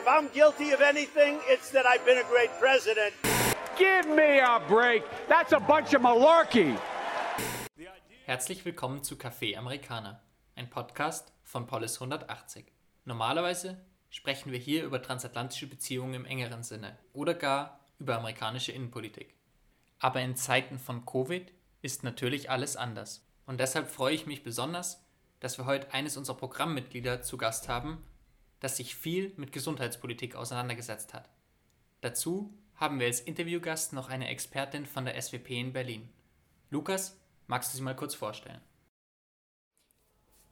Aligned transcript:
If 0.00 0.08
I'm 0.08 0.28
guilty 0.32 0.72
of 0.72 0.80
anything, 0.80 1.40
it's 1.46 1.70
that 1.72 1.84
I've 1.84 2.06
been 2.06 2.16
a 2.16 2.24
great 2.24 2.48
president. 2.58 3.12
Give 3.76 4.08
me 4.08 4.40
a 4.40 4.58
break. 4.66 5.02
That's 5.28 5.52
a 5.52 5.60
bunch 5.60 5.92
of 5.94 6.00
malarkey. 6.00 6.74
Herzlich 8.24 8.64
willkommen 8.64 9.02
zu 9.02 9.16
Café 9.16 9.58
Amerikaner, 9.58 10.22
ein 10.56 10.70
Podcast 10.70 11.34
von 11.42 11.66
Polis 11.66 12.00
180. 12.00 12.64
Normalerweise 13.04 13.76
sprechen 14.08 14.52
wir 14.52 14.58
hier 14.58 14.84
über 14.84 15.02
transatlantische 15.02 15.66
Beziehungen 15.66 16.14
im 16.14 16.24
engeren 16.24 16.62
Sinne 16.62 16.96
oder 17.12 17.34
gar 17.34 17.80
über 17.98 18.16
amerikanische 18.16 18.72
Innenpolitik. 18.72 19.34
Aber 19.98 20.22
in 20.22 20.34
Zeiten 20.34 20.78
von 20.78 21.04
Covid 21.04 21.52
ist 21.82 22.04
natürlich 22.04 22.48
alles 22.48 22.74
anders. 22.74 23.26
Und 23.44 23.60
deshalb 23.60 23.90
freue 23.90 24.14
ich 24.14 24.24
mich 24.24 24.42
besonders, 24.42 25.04
dass 25.40 25.58
wir 25.58 25.66
heute 25.66 25.92
eines 25.92 26.16
unserer 26.16 26.38
Programmmitglieder 26.38 27.20
zu 27.20 27.36
Gast 27.36 27.68
haben, 27.68 28.02
das 28.60 28.76
sich 28.76 28.94
viel 28.94 29.32
mit 29.36 29.52
Gesundheitspolitik 29.52 30.36
auseinandergesetzt 30.36 31.14
hat. 31.14 31.28
Dazu 32.00 32.54
haben 32.76 32.98
wir 32.98 33.06
als 33.06 33.20
Interviewgast 33.20 33.92
noch 33.92 34.08
eine 34.08 34.28
Expertin 34.28 34.86
von 34.86 35.04
der 35.04 35.20
SWP 35.20 35.50
in 35.50 35.72
Berlin. 35.72 36.08
Lukas, 36.70 37.18
magst 37.46 37.72
du 37.72 37.76
sie 37.76 37.82
mal 37.82 37.96
kurz 37.96 38.14
vorstellen? 38.14 38.60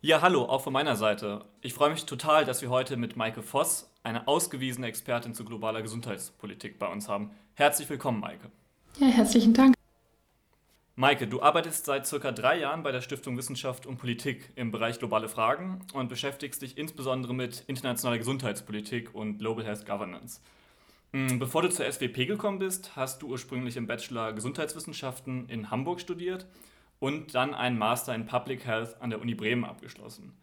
Ja, 0.01 0.21
hallo, 0.21 0.45
auch 0.45 0.61
von 0.61 0.73
meiner 0.73 0.95
Seite. 0.95 1.45
Ich 1.61 1.75
freue 1.75 1.91
mich 1.91 2.05
total, 2.07 2.45
dass 2.45 2.63
wir 2.63 2.71
heute 2.71 2.97
mit 2.97 3.17
Maike 3.17 3.43
Voss, 3.43 3.91
eine 4.05 4.29
ausgewiesene 4.29 4.87
Expertin 4.87 5.35
zu 5.35 5.45
globaler 5.45 5.83
Gesundheitspolitik, 5.83 6.79
bei 6.79 6.87
uns 6.87 7.09
haben. 7.09 7.33
Herzlich 7.55 7.89
willkommen, 7.89 8.21
Maike. 8.21 8.51
Ja, 8.99 9.09
herzlichen 9.09 9.55
Dank. 9.55 9.75
Maike, 11.01 11.29
du 11.29 11.41
arbeitest 11.41 11.85
seit 11.85 12.09
circa 12.09 12.33
drei 12.33 12.59
Jahren 12.59 12.83
bei 12.83 12.91
der 12.91 13.03
Stiftung 13.03 13.37
Wissenschaft 13.37 13.87
und 13.87 13.99
Politik 13.99 14.51
im 14.57 14.73
Bereich 14.73 14.99
globale 14.99 15.29
Fragen 15.29 15.79
und 15.93 16.09
beschäftigst 16.09 16.61
dich 16.61 16.77
insbesondere 16.77 17.33
mit 17.33 17.63
internationaler 17.69 18.19
Gesundheitspolitik 18.19 19.15
und 19.15 19.39
Global 19.39 19.65
Health 19.65 19.87
Governance. 19.87 20.41
Hm, 21.13 21.39
bevor 21.39 21.63
du 21.63 21.71
zur 21.71 21.87
SWP 21.87 22.27
gekommen 22.27 22.59
bist, 22.59 22.97
hast 22.97 23.23
du 23.23 23.29
ursprünglich 23.29 23.77
im 23.77 23.87
Bachelor 23.87 24.33
Gesundheitswissenschaften 24.33 25.49
in 25.49 25.71
Hamburg 25.71 26.01
studiert 26.01 26.47
und 26.99 27.33
dann 27.33 27.55
einen 27.55 27.79
Master 27.79 28.13
in 28.13 28.27
Public 28.27 28.67
Health 28.67 29.01
an 29.01 29.11
der 29.11 29.21
Uni 29.21 29.37
Bremen 29.37 29.65
abgeschlossen. 29.65 30.37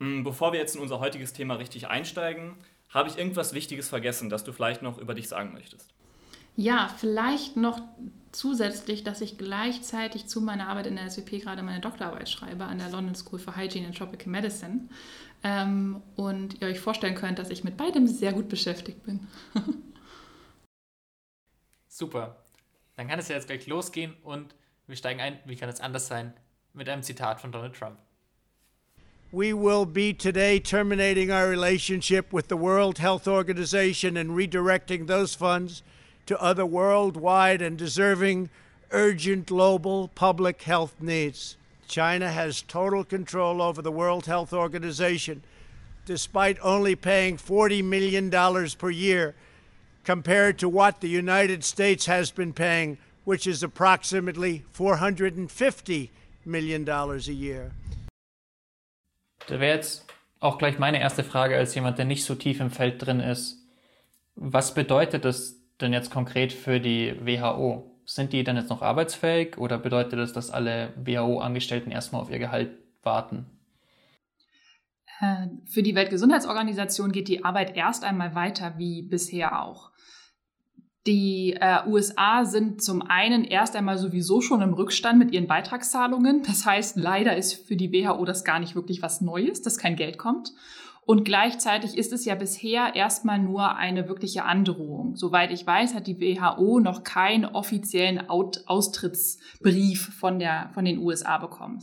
Hm, 0.00 0.24
bevor 0.24 0.52
wir 0.52 0.58
jetzt 0.58 0.74
in 0.74 0.82
unser 0.82 0.98
heutiges 0.98 1.32
Thema 1.32 1.54
richtig 1.54 1.86
einsteigen, 1.86 2.56
habe 2.88 3.08
ich 3.08 3.18
irgendwas 3.18 3.54
Wichtiges 3.54 3.88
vergessen, 3.88 4.30
das 4.30 4.42
du 4.42 4.50
vielleicht 4.50 4.82
noch 4.82 4.98
über 4.98 5.14
dich 5.14 5.28
sagen 5.28 5.52
möchtest. 5.52 5.94
Ja, 6.56 6.94
vielleicht 6.98 7.56
noch 7.56 7.80
zusätzlich, 8.32 9.04
dass 9.04 9.20
ich 9.20 9.38
gleichzeitig 9.38 10.26
zu 10.26 10.40
meiner 10.40 10.68
Arbeit 10.68 10.86
in 10.86 10.96
der 10.96 11.10
SWP 11.10 11.42
gerade 11.42 11.62
meine 11.62 11.80
Doktorarbeit 11.80 12.28
schreibe 12.28 12.64
an 12.64 12.78
der 12.78 12.90
London 12.90 13.14
School 13.14 13.38
for 13.38 13.56
Hygiene 13.56 13.86
and 13.86 13.96
Tropical 13.96 14.28
Medicine. 14.28 14.88
Ähm, 15.44 16.02
und 16.16 16.60
ihr 16.60 16.68
euch 16.68 16.80
vorstellen 16.80 17.14
könnt, 17.14 17.38
dass 17.38 17.50
ich 17.50 17.64
mit 17.64 17.76
beidem 17.76 18.06
sehr 18.06 18.32
gut 18.32 18.48
beschäftigt 18.48 19.02
bin. 19.04 19.26
Super. 21.88 22.36
Dann 22.96 23.08
kann 23.08 23.18
es 23.18 23.28
ja 23.28 23.36
jetzt 23.36 23.48
gleich 23.48 23.66
losgehen 23.66 24.14
und 24.22 24.54
wir 24.86 24.96
steigen 24.96 25.20
ein, 25.20 25.38
wie 25.44 25.56
kann 25.56 25.68
es 25.68 25.80
anders 25.80 26.06
sein, 26.06 26.32
mit 26.72 26.88
einem 26.88 27.02
Zitat 27.02 27.40
von 27.40 27.52
Donald 27.52 27.74
Trump. 27.74 27.98
We 29.30 29.54
will 29.54 29.86
be 29.86 30.14
today 30.14 30.60
terminating 30.60 31.30
our 31.30 31.48
relationship 31.48 32.32
with 32.32 32.44
the 32.48 32.58
World 32.58 32.98
Health 32.98 33.26
Organization 33.26 34.16
and 34.18 34.30
redirecting 34.30 35.06
those 35.06 35.34
funds 35.34 35.82
to 36.26 36.40
other 36.40 36.66
worldwide 36.66 37.62
and 37.62 37.76
deserving 37.76 38.50
urgent 38.90 39.46
global 39.46 40.08
public 40.08 40.62
health 40.62 40.94
needs. 41.00 41.56
China 41.88 42.30
has 42.30 42.62
total 42.62 43.04
control 43.04 43.60
over 43.60 43.82
the 43.82 43.92
World 43.92 44.26
Health 44.26 44.52
Organization, 44.52 45.42
despite 46.06 46.58
only 46.62 46.94
paying 46.96 47.36
$40 47.36 47.84
million 47.84 48.30
per 48.78 48.90
year 48.90 49.34
compared 50.04 50.58
to 50.58 50.68
what 50.68 51.00
the 51.00 51.08
United 51.08 51.64
States 51.64 52.06
has 52.06 52.30
been 52.30 52.52
paying, 52.52 52.98
which 53.24 53.46
is 53.46 53.62
approximately 53.62 54.64
$450 54.74 56.08
million 56.44 56.88
a 56.88 57.16
year. 57.18 57.72
Da 59.46 59.58
wäre 59.58 59.74
jetzt 59.74 60.04
auch 60.40 60.58
gleich 60.58 60.78
meine 60.78 61.00
erste 61.00 61.24
Frage 61.24 61.56
als 61.56 61.74
jemand, 61.74 61.98
der 61.98 62.04
nicht 62.04 62.24
so 62.24 62.34
tief 62.34 62.60
im 62.60 62.70
Feld 62.70 63.04
drin 63.04 63.20
ist. 63.20 63.58
Was 64.34 64.72
bedeutet 64.72 65.24
das 65.24 65.56
denn 65.82 65.92
jetzt 65.92 66.10
konkret 66.10 66.52
für 66.52 66.80
die 66.80 67.14
WHO? 67.20 67.88
Sind 68.04 68.32
die 68.32 68.44
dann 68.44 68.56
jetzt 68.56 68.70
noch 68.70 68.82
arbeitsfähig 68.82 69.58
oder 69.58 69.78
bedeutet 69.78 70.18
das, 70.18 70.32
dass 70.32 70.50
alle 70.50 70.92
WHO-Angestellten 70.96 71.90
erstmal 71.90 72.22
auf 72.22 72.30
ihr 72.30 72.38
Gehalt 72.38 72.70
warten? 73.02 73.46
Äh, 75.20 75.46
für 75.66 75.82
die 75.82 75.94
Weltgesundheitsorganisation 75.94 77.12
geht 77.12 77.28
die 77.28 77.44
Arbeit 77.44 77.76
erst 77.76 78.04
einmal 78.04 78.34
weiter 78.34 78.74
wie 78.76 79.02
bisher 79.02 79.62
auch. 79.62 79.92
Die 81.06 81.56
äh, 81.60 81.86
USA 81.86 82.44
sind 82.44 82.82
zum 82.82 83.02
einen 83.02 83.44
erst 83.44 83.74
einmal 83.74 83.98
sowieso 83.98 84.40
schon 84.40 84.62
im 84.62 84.72
Rückstand 84.72 85.18
mit 85.18 85.32
ihren 85.32 85.48
Beitragszahlungen. 85.48 86.42
Das 86.44 86.64
heißt, 86.64 86.96
leider 86.96 87.36
ist 87.36 87.66
für 87.66 87.76
die 87.76 87.92
WHO 87.92 88.24
das 88.24 88.44
gar 88.44 88.60
nicht 88.60 88.76
wirklich 88.76 89.02
was 89.02 89.20
Neues, 89.20 89.62
dass 89.62 89.78
kein 89.78 89.96
Geld 89.96 90.16
kommt. 90.16 90.52
Und 91.04 91.24
gleichzeitig 91.24 91.98
ist 91.98 92.12
es 92.12 92.24
ja 92.24 92.36
bisher 92.36 92.94
erstmal 92.94 93.38
nur 93.40 93.74
eine 93.74 94.08
wirkliche 94.08 94.44
Androhung. 94.44 95.16
Soweit 95.16 95.50
ich 95.50 95.66
weiß, 95.66 95.94
hat 95.94 96.06
die 96.06 96.20
WHO 96.20 96.78
noch 96.78 97.02
keinen 97.02 97.44
offiziellen 97.44 98.28
Out 98.28 98.62
Austrittsbrief 98.66 100.14
von, 100.14 100.38
der, 100.38 100.70
von 100.74 100.84
den 100.84 100.98
USA 100.98 101.38
bekommen. 101.38 101.82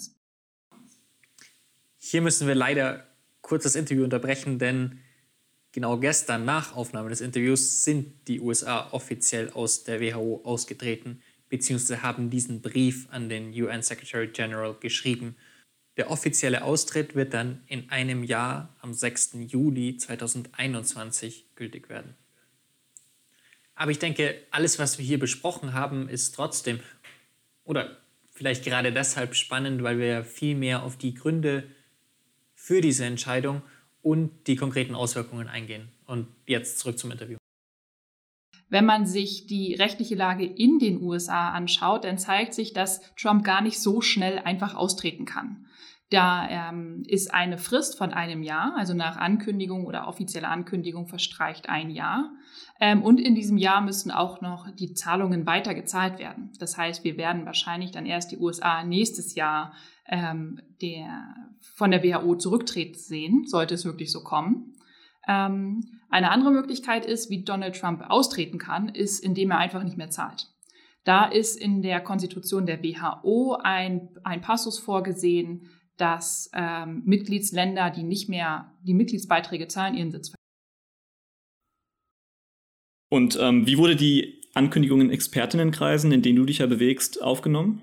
Hier 1.98 2.22
müssen 2.22 2.48
wir 2.48 2.56
leider 2.56 3.08
kurz 3.42 3.64
das 3.64 3.76
Interview 3.76 4.06
unterbrechen, 4.06 4.58
denn 4.58 5.00
genau 5.74 5.98
gestern 5.98 6.46
nach 6.46 6.76
Aufnahme 6.78 7.10
des 7.10 7.20
Interviews 7.20 7.84
sind 7.84 8.28
die 8.30 8.40
USA 8.40 8.88
offiziell 8.92 9.50
aus 9.50 9.84
der 9.84 10.00
WHO 10.00 10.42
ausgetreten, 10.46 11.22
beziehungsweise 11.50 12.04
haben 12.04 12.30
diesen 12.30 12.62
Brief 12.62 13.10
an 13.12 13.28
den 13.28 13.52
UN 13.52 13.82
Secretary 13.82 14.28
General 14.28 14.76
geschrieben 14.80 15.36
der 16.00 16.10
offizielle 16.10 16.64
Austritt 16.64 17.14
wird 17.14 17.34
dann 17.34 17.62
in 17.68 17.90
einem 17.90 18.24
Jahr 18.24 18.74
am 18.80 18.94
6. 18.94 19.32
Juli 19.48 19.98
2021 19.98 21.46
gültig 21.56 21.90
werden. 21.90 22.16
Aber 23.76 23.92
ich 23.92 24.00
denke, 24.00 24.42
alles, 24.50 24.80
was 24.80 24.98
wir 24.98 25.06
hier 25.06 25.20
besprochen 25.20 25.74
haben, 25.74 26.08
ist 26.08 26.36
trotzdem 26.36 26.80
oder 27.66 27.98
vielleicht 28.32 28.64
gerade 28.64 28.94
deshalb 28.94 29.36
spannend, 29.36 29.84
weil 29.84 30.00
wir 30.00 30.24
viel 30.24 30.56
mehr 30.56 30.84
auf 30.84 30.98
die 30.98 31.14
Gründe 31.14 31.70
für 32.56 32.80
diese 32.80 33.04
Entscheidung 33.04 33.62
und 34.02 34.48
die 34.48 34.56
konkreten 34.56 34.96
Auswirkungen 34.96 35.50
eingehen. 35.50 35.90
Und 36.06 36.28
jetzt 36.46 36.80
zurück 36.80 36.98
zum 36.98 37.12
Interview. 37.12 37.39
Wenn 38.70 38.86
man 38.86 39.06
sich 39.06 39.48
die 39.48 39.74
rechtliche 39.74 40.16
Lage 40.16 40.46
in 40.46 40.80
den 40.80 41.02
USA 41.02 41.50
anschaut, 41.50 42.04
dann 42.04 42.18
zeigt 42.18 42.54
sich, 42.54 42.74
dass 42.74 43.02
Trump 43.16 43.44
gar 43.44 43.62
nicht 43.62 43.80
so 43.80 44.02
schnell 44.02 44.40
einfach 44.40 44.76
austreten 44.76 45.26
kann. 45.26 45.66
Da 46.10 46.48
ähm, 46.50 47.04
ist 47.06 47.32
eine 47.32 47.60
Frist 47.60 47.96
von 47.96 48.12
einem 48.12 48.42
Jahr, 48.42 48.74
also 48.76 48.96
nach 48.96 49.18
Ankündigung 49.18 49.86
oder 49.86 50.08
offizieller 50.08 50.50
Ankündigung 50.50 51.08
verstreicht 51.08 51.70
ein 51.70 51.92
Jahr. 51.92 52.32
Ähm, 52.80 53.04
und 53.04 53.20
in 53.20 53.36
diesem 53.36 53.58
Jahr 53.58 53.82
müssen 53.82 54.10
auch 54.10 54.42
noch 54.42 54.72
die 54.72 54.94
Zahlungen 54.94 55.46
weiter 55.46 55.76
gezahlt 55.76 56.18
werden. 56.18 56.52
Das 56.58 56.78
heißt, 56.78 57.04
wir 57.04 57.18
werden 57.18 57.46
wahrscheinlich 57.46 57.92
dann 57.92 58.08
erst 58.08 58.32
die 58.32 58.40
USA 58.40 58.84
nächstes 58.84 59.36
Jahr 59.36 59.74
ähm, 60.08 60.60
der, 60.82 61.36
von 61.76 61.92
der 61.92 62.04
WHO 62.04 62.36
zurücktreten 62.36 62.98
sehen, 62.98 63.46
sollte 63.46 63.76
es 63.76 63.86
wirklich 63.86 64.12
so 64.12 64.24
kommen. 64.24 64.74
Ähm, 65.30 65.82
eine 66.10 66.32
andere 66.32 66.52
Möglichkeit 66.52 67.06
ist, 67.06 67.30
wie 67.30 67.44
Donald 67.44 67.80
Trump 67.80 68.02
austreten 68.10 68.58
kann, 68.58 68.90
ist, 68.90 69.24
indem 69.24 69.52
er 69.52 69.60
einfach 69.60 69.84
nicht 69.84 69.96
mehr 69.96 70.10
zahlt. 70.10 70.48
Da 71.04 71.26
ist 71.26 71.56
in 71.56 71.84
der 71.84 72.02
Konstitution 72.02 72.66
der 72.66 72.84
WHO 72.84 73.58
ein, 73.64 74.10
ein 74.24 74.42
Passus 74.42 74.80
vorgesehen, 74.80 75.70
dass 75.98 76.50
ähm, 76.54 77.04
Mitgliedsländer, 77.06 77.92
die 77.92 78.04
nicht 78.04 78.28
mehr 78.28 78.74
die 78.82 78.94
Mitgliedsbeiträge 78.94 79.68
zahlen, 79.68 79.96
ihren 79.96 80.12
Sitz 80.12 80.30
verlieren. 80.30 80.40
Und 83.12 83.38
ähm, 83.40 83.68
wie 83.68 83.78
wurde 83.78 83.96
die 83.96 84.42
Ankündigung 84.56 85.02
in 85.02 85.12
Expertinnenkreisen, 85.12 86.12
in 86.12 86.22
denen 86.22 86.38
du 86.38 86.46
dich 86.46 86.60
ja 86.60 86.66
bewegst, 86.66 87.22
aufgenommen? 87.22 87.82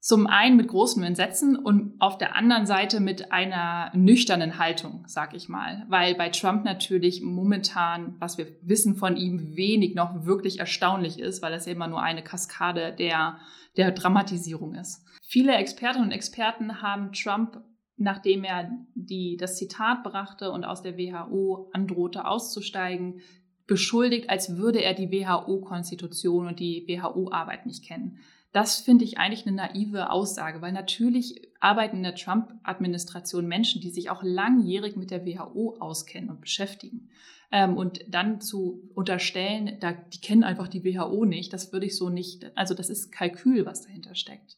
Zum 0.00 0.28
einen 0.28 0.56
mit 0.56 0.68
großem 0.68 1.02
Entsetzen 1.02 1.56
und 1.56 2.00
auf 2.00 2.18
der 2.18 2.36
anderen 2.36 2.66
Seite 2.66 3.00
mit 3.00 3.32
einer 3.32 3.90
nüchternen 3.94 4.58
Haltung, 4.58 5.02
sag 5.06 5.34
ich 5.34 5.48
mal. 5.48 5.84
Weil 5.88 6.14
bei 6.14 6.28
Trump 6.28 6.64
natürlich 6.64 7.20
momentan, 7.20 8.14
was 8.20 8.38
wir 8.38 8.46
wissen 8.62 8.94
von 8.94 9.16
ihm, 9.16 9.56
wenig 9.56 9.96
noch 9.96 10.24
wirklich 10.24 10.60
erstaunlich 10.60 11.18
ist, 11.18 11.42
weil 11.42 11.52
es 11.52 11.66
ja 11.66 11.72
immer 11.72 11.88
nur 11.88 12.00
eine 12.00 12.22
Kaskade 12.22 12.94
der, 12.96 13.38
der 13.76 13.90
Dramatisierung 13.90 14.74
ist. 14.74 15.04
Viele 15.26 15.54
Expertinnen 15.56 16.06
und 16.06 16.12
Experten 16.12 16.80
haben 16.80 17.12
Trump, 17.12 17.60
nachdem 17.96 18.44
er 18.44 18.70
die, 18.94 19.36
das 19.36 19.56
Zitat 19.56 20.04
brachte 20.04 20.52
und 20.52 20.64
aus 20.64 20.82
der 20.82 20.96
WHO 20.96 21.70
androhte 21.72 22.24
auszusteigen, 22.24 23.20
beschuldigt, 23.66 24.30
als 24.30 24.56
würde 24.56 24.80
er 24.82 24.94
die 24.94 25.10
WHO-Konstitution 25.10 26.46
und 26.46 26.60
die 26.60 26.86
WHO-Arbeit 26.88 27.66
nicht 27.66 27.84
kennen. 27.84 28.20
Das 28.52 28.80
finde 28.80 29.04
ich 29.04 29.18
eigentlich 29.18 29.46
eine 29.46 29.56
naive 29.56 30.10
Aussage, 30.10 30.62
weil 30.62 30.72
natürlich 30.72 31.48
arbeiten 31.60 31.98
in 31.98 32.02
der 32.02 32.14
Trump-Administration 32.14 33.46
Menschen, 33.46 33.82
die 33.82 33.90
sich 33.90 34.10
auch 34.10 34.22
langjährig 34.22 34.96
mit 34.96 35.10
der 35.10 35.26
WHO 35.26 35.76
auskennen 35.80 36.30
und 36.30 36.40
beschäftigen. 36.40 37.10
Ähm, 37.50 37.76
und 37.76 38.00
dann 38.08 38.40
zu 38.40 38.90
unterstellen, 38.94 39.78
die 40.12 40.20
kennen 40.20 40.44
einfach 40.44 40.68
die 40.68 40.84
WHO 40.84 41.24
nicht, 41.24 41.52
das 41.52 41.72
würde 41.72 41.86
ich 41.86 41.96
so 41.96 42.08
nicht, 42.10 42.50
also 42.56 42.74
das 42.74 42.90
ist 42.90 43.10
Kalkül, 43.10 43.64
was 43.64 43.82
dahinter 43.82 44.14
steckt. 44.14 44.56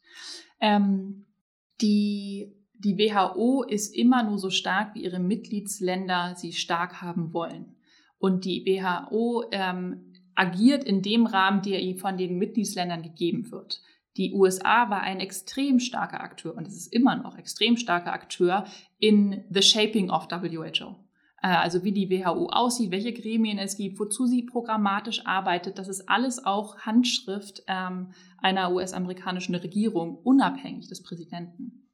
Ähm, 0.60 1.26
die, 1.80 2.52
die 2.74 2.96
WHO 2.98 3.62
ist 3.62 3.94
immer 3.94 4.22
nur 4.22 4.38
so 4.38 4.50
stark, 4.50 4.94
wie 4.94 5.04
ihre 5.04 5.20
Mitgliedsländer 5.20 6.34
sie 6.36 6.52
stark 6.52 7.00
haben 7.00 7.32
wollen. 7.32 7.76
Und 8.18 8.44
die 8.44 8.64
WHO 8.66 9.44
ähm, 9.50 10.09
agiert 10.40 10.84
in 10.84 11.02
dem 11.02 11.26
Rahmen, 11.26 11.60
der 11.60 11.82
ihr 11.82 11.98
von 11.98 12.16
den 12.16 12.38
Mitgliedsländern 12.38 13.02
gegeben 13.02 13.50
wird. 13.50 13.82
Die 14.16 14.32
USA 14.32 14.88
war 14.88 15.02
ein 15.02 15.20
extrem 15.20 15.78
starker 15.78 16.22
Akteur 16.22 16.56
und 16.56 16.66
es 16.66 16.74
ist 16.74 16.92
immer 16.94 17.14
noch 17.14 17.36
extrem 17.36 17.76
starker 17.76 18.14
Akteur 18.14 18.64
in 18.98 19.44
the 19.50 19.60
shaping 19.60 20.10
of 20.10 20.28
WHO. 20.30 20.96
Äh, 21.42 21.48
also 21.48 21.84
wie 21.84 21.92
die 21.92 22.08
WHO 22.08 22.46
aussieht, 22.46 22.90
welche 22.90 23.12
Gremien 23.12 23.58
es 23.58 23.76
gibt, 23.76 24.00
wozu 24.00 24.26
sie 24.26 24.42
programmatisch 24.42 25.26
arbeitet, 25.26 25.78
das 25.78 25.88
ist 25.88 26.08
alles 26.08 26.42
auch 26.44 26.78
Handschrift 26.78 27.62
ähm, 27.66 28.12
einer 28.38 28.72
US-amerikanischen 28.72 29.54
Regierung, 29.54 30.16
unabhängig 30.16 30.88
des 30.88 31.02
Präsidenten. 31.02 31.86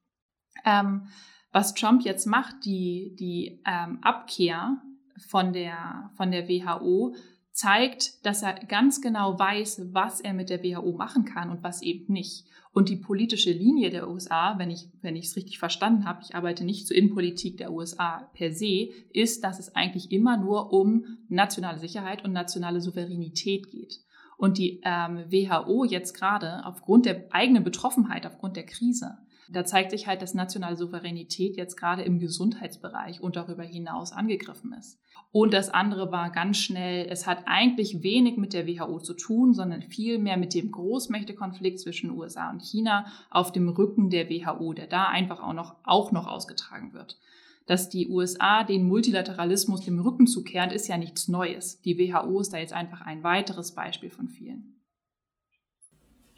Ähm, 0.64 1.08
was 1.50 1.74
Trump 1.74 2.02
jetzt 2.02 2.26
macht, 2.26 2.64
die, 2.64 3.16
die 3.18 3.60
ähm, 3.66 3.98
Abkehr 4.02 4.80
von 5.28 5.52
der, 5.52 6.10
von 6.16 6.30
der 6.30 6.48
WHO, 6.48 7.16
zeigt, 7.56 8.24
dass 8.26 8.42
er 8.42 8.52
ganz 8.52 9.00
genau 9.00 9.38
weiß, 9.38 9.94
was 9.94 10.20
er 10.20 10.34
mit 10.34 10.50
der 10.50 10.62
WHO 10.62 10.92
machen 10.92 11.24
kann 11.24 11.50
und 11.50 11.62
was 11.62 11.80
eben 11.80 12.12
nicht. 12.12 12.44
Und 12.72 12.90
die 12.90 12.96
politische 12.96 13.50
Linie 13.50 13.88
der 13.88 14.10
USA, 14.10 14.58
wenn 14.58 14.70
ich 14.70 14.90
wenn 15.00 15.16
ich 15.16 15.24
es 15.24 15.36
richtig 15.36 15.58
verstanden 15.58 16.04
habe, 16.04 16.20
ich 16.22 16.34
arbeite 16.34 16.64
nicht 16.64 16.86
zur 16.86 16.96
Innenpolitik 16.98 17.56
der 17.56 17.72
USA 17.72 18.30
per 18.34 18.52
se, 18.52 18.90
ist, 19.10 19.42
dass 19.42 19.58
es 19.58 19.74
eigentlich 19.74 20.12
immer 20.12 20.36
nur 20.36 20.70
um 20.70 21.06
nationale 21.30 21.78
Sicherheit 21.78 22.22
und 22.26 22.32
nationale 22.32 22.82
Souveränität 22.82 23.70
geht. 23.70 24.00
Und 24.36 24.58
die 24.58 24.82
ähm, 24.84 25.24
WHO 25.30 25.86
jetzt 25.86 26.12
gerade 26.12 26.66
aufgrund 26.66 27.06
der 27.06 27.24
eigenen 27.30 27.64
Betroffenheit, 27.64 28.26
aufgrund 28.26 28.56
der 28.56 28.66
Krise, 28.66 29.16
da 29.48 29.64
zeigt 29.64 29.90
sich 29.90 30.06
halt, 30.06 30.22
dass 30.22 30.34
nationale 30.34 30.76
Souveränität 30.76 31.56
jetzt 31.56 31.76
gerade 31.76 32.02
im 32.02 32.18
Gesundheitsbereich 32.18 33.20
und 33.20 33.36
darüber 33.36 33.62
hinaus 33.62 34.12
angegriffen 34.12 34.72
ist. 34.72 34.98
Und 35.32 35.52
das 35.52 35.68
andere 35.68 36.10
war 36.10 36.30
ganz 36.30 36.58
schnell, 36.58 37.06
es 37.10 37.26
hat 37.26 37.42
eigentlich 37.46 38.02
wenig 38.02 38.36
mit 38.36 38.52
der 38.52 38.66
WHO 38.66 39.00
zu 39.00 39.14
tun, 39.14 39.54
sondern 39.54 39.82
viel 39.82 40.18
mehr 40.18 40.36
mit 40.36 40.54
dem 40.54 40.70
Großmächtekonflikt 40.70 41.78
zwischen 41.78 42.10
USA 42.10 42.50
und 42.50 42.62
China 42.62 43.06
auf 43.30 43.52
dem 43.52 43.68
Rücken 43.68 44.10
der 44.10 44.30
WHO, 44.30 44.72
der 44.72 44.86
da 44.86 45.08
einfach 45.08 45.42
auch 45.42 45.52
noch, 45.52 45.76
auch 45.84 46.10
noch 46.10 46.26
ausgetragen 46.26 46.92
wird. 46.92 47.18
Dass 47.66 47.88
die 47.88 48.08
USA 48.08 48.64
den 48.64 48.86
Multilateralismus 48.86 49.80
dem 49.82 49.98
Rücken 49.98 50.26
zukehren, 50.26 50.70
ist 50.70 50.86
ja 50.88 50.96
nichts 50.96 51.28
Neues. 51.28 51.80
Die 51.82 51.98
WHO 51.98 52.40
ist 52.40 52.52
da 52.52 52.58
jetzt 52.58 52.72
einfach 52.72 53.00
ein 53.00 53.24
weiteres 53.24 53.72
Beispiel 53.72 54.10
von 54.10 54.28
vielen. 54.28 54.75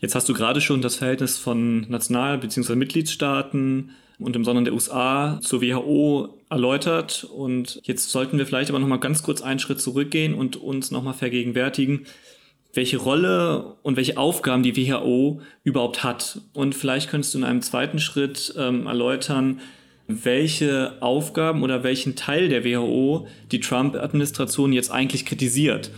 Jetzt 0.00 0.14
hast 0.14 0.28
du 0.28 0.34
gerade 0.34 0.60
schon 0.60 0.80
das 0.80 0.96
Verhältnis 0.96 1.38
von 1.38 1.80
National- 1.88 2.38
bzw. 2.38 2.76
Mitgliedstaaten 2.76 3.90
und 4.20 4.36
im 4.36 4.42
Besonderen 4.42 4.64
der 4.64 4.74
USA 4.74 5.40
zur 5.42 5.60
WHO 5.60 6.40
erläutert. 6.50 7.24
Und 7.24 7.80
jetzt 7.82 8.10
sollten 8.10 8.38
wir 8.38 8.46
vielleicht 8.46 8.70
aber 8.70 8.78
nochmal 8.78 9.00
ganz 9.00 9.22
kurz 9.22 9.42
einen 9.42 9.58
Schritt 9.58 9.80
zurückgehen 9.80 10.34
und 10.34 10.56
uns 10.56 10.90
nochmal 10.90 11.14
vergegenwärtigen, 11.14 12.06
welche 12.74 12.98
Rolle 12.98 13.76
und 13.82 13.96
welche 13.96 14.18
Aufgaben 14.18 14.62
die 14.62 14.76
WHO 14.76 15.40
überhaupt 15.64 16.04
hat. 16.04 16.42
Und 16.52 16.74
vielleicht 16.74 17.10
könntest 17.10 17.34
du 17.34 17.38
in 17.38 17.44
einem 17.44 17.62
zweiten 17.62 17.98
Schritt 17.98 18.54
ähm, 18.56 18.86
erläutern, 18.86 19.60
welche 20.06 20.96
Aufgaben 21.00 21.62
oder 21.62 21.82
welchen 21.82 22.14
Teil 22.14 22.48
der 22.48 22.64
WHO 22.64 23.26
die 23.50 23.60
Trump-Administration 23.60 24.72
jetzt 24.72 24.90
eigentlich 24.90 25.26
kritisiert. 25.26 25.90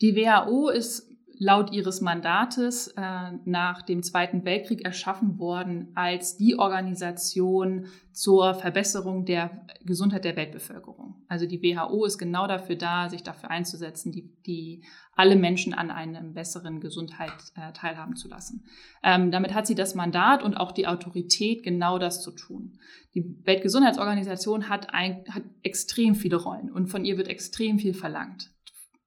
Die 0.00 0.14
WHO 0.14 0.68
ist 0.68 1.07
laut 1.38 1.72
ihres 1.72 2.00
Mandates 2.00 2.88
äh, 2.88 3.02
nach 3.44 3.82
dem 3.82 4.02
Zweiten 4.02 4.44
Weltkrieg 4.44 4.84
erschaffen 4.84 5.38
worden 5.38 5.92
als 5.94 6.36
die 6.36 6.58
Organisation 6.58 7.86
zur 8.12 8.54
Verbesserung 8.54 9.24
der 9.24 9.64
Gesundheit 9.84 10.24
der 10.24 10.34
Weltbevölkerung. 10.34 11.22
Also 11.28 11.46
die 11.46 11.62
WHO 11.62 12.04
ist 12.04 12.18
genau 12.18 12.48
dafür 12.48 12.74
da, 12.74 13.08
sich 13.08 13.22
dafür 13.22 13.50
einzusetzen, 13.50 14.10
die, 14.10 14.28
die 14.46 14.82
alle 15.14 15.36
Menschen 15.36 15.74
an 15.74 15.92
einem 15.92 16.34
besseren 16.34 16.80
Gesundheit 16.80 17.32
äh, 17.54 17.72
teilhaben 17.72 18.16
zu 18.16 18.28
lassen. 18.28 18.64
Ähm, 19.04 19.30
damit 19.30 19.54
hat 19.54 19.68
sie 19.68 19.76
das 19.76 19.94
Mandat 19.94 20.42
und 20.42 20.56
auch 20.56 20.72
die 20.72 20.88
Autorität, 20.88 21.62
genau 21.62 21.98
das 21.98 22.20
zu 22.20 22.32
tun. 22.32 22.78
Die 23.14 23.38
Weltgesundheitsorganisation 23.44 24.68
hat, 24.68 24.92
ein, 24.92 25.24
hat 25.30 25.44
extrem 25.62 26.16
viele 26.16 26.36
Rollen 26.36 26.72
und 26.72 26.88
von 26.88 27.04
ihr 27.04 27.16
wird 27.16 27.28
extrem 27.28 27.78
viel 27.78 27.94
verlangt. 27.94 28.50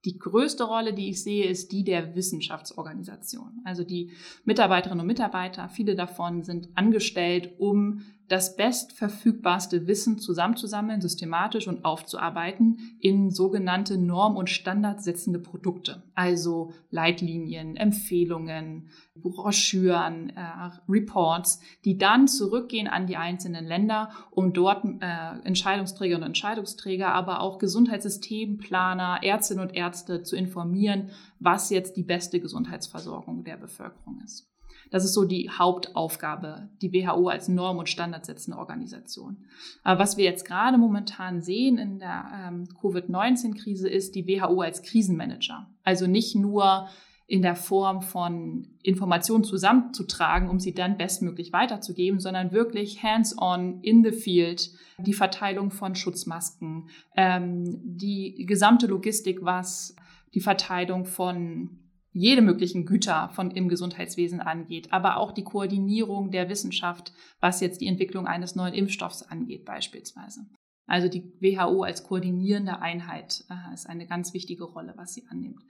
Die 0.05 0.17
größte 0.17 0.63
Rolle, 0.63 0.93
die 0.93 1.09
ich 1.09 1.23
sehe, 1.23 1.45
ist 1.45 1.71
die 1.71 1.83
der 1.83 2.15
Wissenschaftsorganisation. 2.15 3.61
Also 3.65 3.83
die 3.83 4.11
Mitarbeiterinnen 4.45 5.01
und 5.01 5.07
Mitarbeiter, 5.07 5.69
viele 5.69 5.95
davon 5.95 6.43
sind 6.43 6.69
angestellt, 6.75 7.53
um 7.59 8.01
das 8.31 8.55
bestverfügbarste 8.55 9.87
Wissen 9.87 10.17
zusammenzusammeln, 10.17 11.01
systematisch 11.01 11.67
und 11.67 11.83
aufzuarbeiten 11.83 12.95
in 13.01 13.29
sogenannte 13.29 13.97
norm- 13.97 14.37
und 14.37 14.49
standardsetzende 14.49 15.39
Produkte. 15.39 16.01
Also 16.15 16.71
Leitlinien, 16.91 17.75
Empfehlungen, 17.75 18.87
Broschüren, 19.15 20.29
äh, 20.29 20.71
Reports, 20.87 21.59
die 21.83 21.97
dann 21.97 22.29
zurückgehen 22.29 22.87
an 22.87 23.05
die 23.05 23.17
einzelnen 23.17 23.65
Länder, 23.65 24.11
um 24.29 24.53
dort 24.53 24.85
äh, 24.85 25.39
Entscheidungsträger 25.43 26.15
und 26.15 26.23
Entscheidungsträger, 26.23 27.13
aber 27.13 27.41
auch 27.41 27.59
Gesundheitssystemplaner, 27.59 29.19
Ärztinnen 29.23 29.67
und 29.67 29.75
Ärzte 29.75 30.23
zu 30.23 30.37
informieren, 30.37 31.09
was 31.39 31.69
jetzt 31.69 31.97
die 31.97 32.03
beste 32.03 32.39
Gesundheitsversorgung 32.39 33.43
der 33.43 33.57
Bevölkerung 33.57 34.21
ist. 34.23 34.50
Das 34.91 35.05
ist 35.05 35.13
so 35.13 35.23
die 35.23 35.49
Hauptaufgabe, 35.49 36.69
die 36.81 36.93
WHO 36.93 37.29
als 37.29 37.47
Norm- 37.47 37.77
und 37.77 37.89
Standardsetzende 37.89 38.59
Organisation. 38.59 39.37
Aber 39.83 39.99
was 39.99 40.17
wir 40.17 40.25
jetzt 40.25 40.45
gerade 40.45 40.77
momentan 40.77 41.41
sehen 41.41 41.77
in 41.77 41.97
der 41.97 42.25
ähm, 42.35 42.67
Covid-19-Krise 42.79 43.89
ist 43.89 44.15
die 44.15 44.27
WHO 44.27 44.61
als 44.61 44.83
Krisenmanager. 44.83 45.67
Also 45.83 46.07
nicht 46.07 46.35
nur 46.35 46.87
in 47.25 47.41
der 47.41 47.55
Form 47.55 48.01
von 48.01 48.67
Informationen 48.83 49.45
zusammenzutragen, 49.45 50.49
um 50.49 50.59
sie 50.59 50.73
dann 50.73 50.97
bestmöglich 50.97 51.53
weiterzugeben, 51.53 52.19
sondern 52.19 52.51
wirklich 52.51 53.01
hands-on 53.01 53.79
in 53.81 54.03
the 54.03 54.11
field, 54.11 54.71
die 54.97 55.13
Verteilung 55.13 55.71
von 55.71 55.95
Schutzmasken, 55.95 56.89
ähm, 57.15 57.79
die 57.85 58.45
gesamte 58.45 58.87
Logistik, 58.87 59.45
was 59.45 59.95
die 60.33 60.41
Verteilung 60.41 61.05
von 61.05 61.80
jede 62.13 62.41
möglichen 62.41 62.85
Güter 62.85 63.29
von 63.33 63.51
im 63.51 63.69
Gesundheitswesen 63.69 64.41
angeht, 64.41 64.91
aber 64.91 65.17
auch 65.17 65.31
die 65.31 65.43
Koordinierung 65.43 66.31
der 66.31 66.49
Wissenschaft, 66.49 67.13
was 67.39 67.61
jetzt 67.61 67.81
die 67.81 67.87
Entwicklung 67.87 68.27
eines 68.27 68.55
neuen 68.55 68.73
Impfstoffs 68.73 69.23
angeht 69.23 69.65
beispielsweise. 69.65 70.45
Also 70.87 71.07
die 71.07 71.23
WHO 71.39 71.83
als 71.83 72.03
koordinierende 72.03 72.79
Einheit 72.79 73.45
äh, 73.49 73.73
ist 73.73 73.87
eine 73.87 74.07
ganz 74.07 74.33
wichtige 74.33 74.65
Rolle, 74.65 74.93
was 74.97 75.13
sie 75.13 75.25
annimmt 75.29 75.61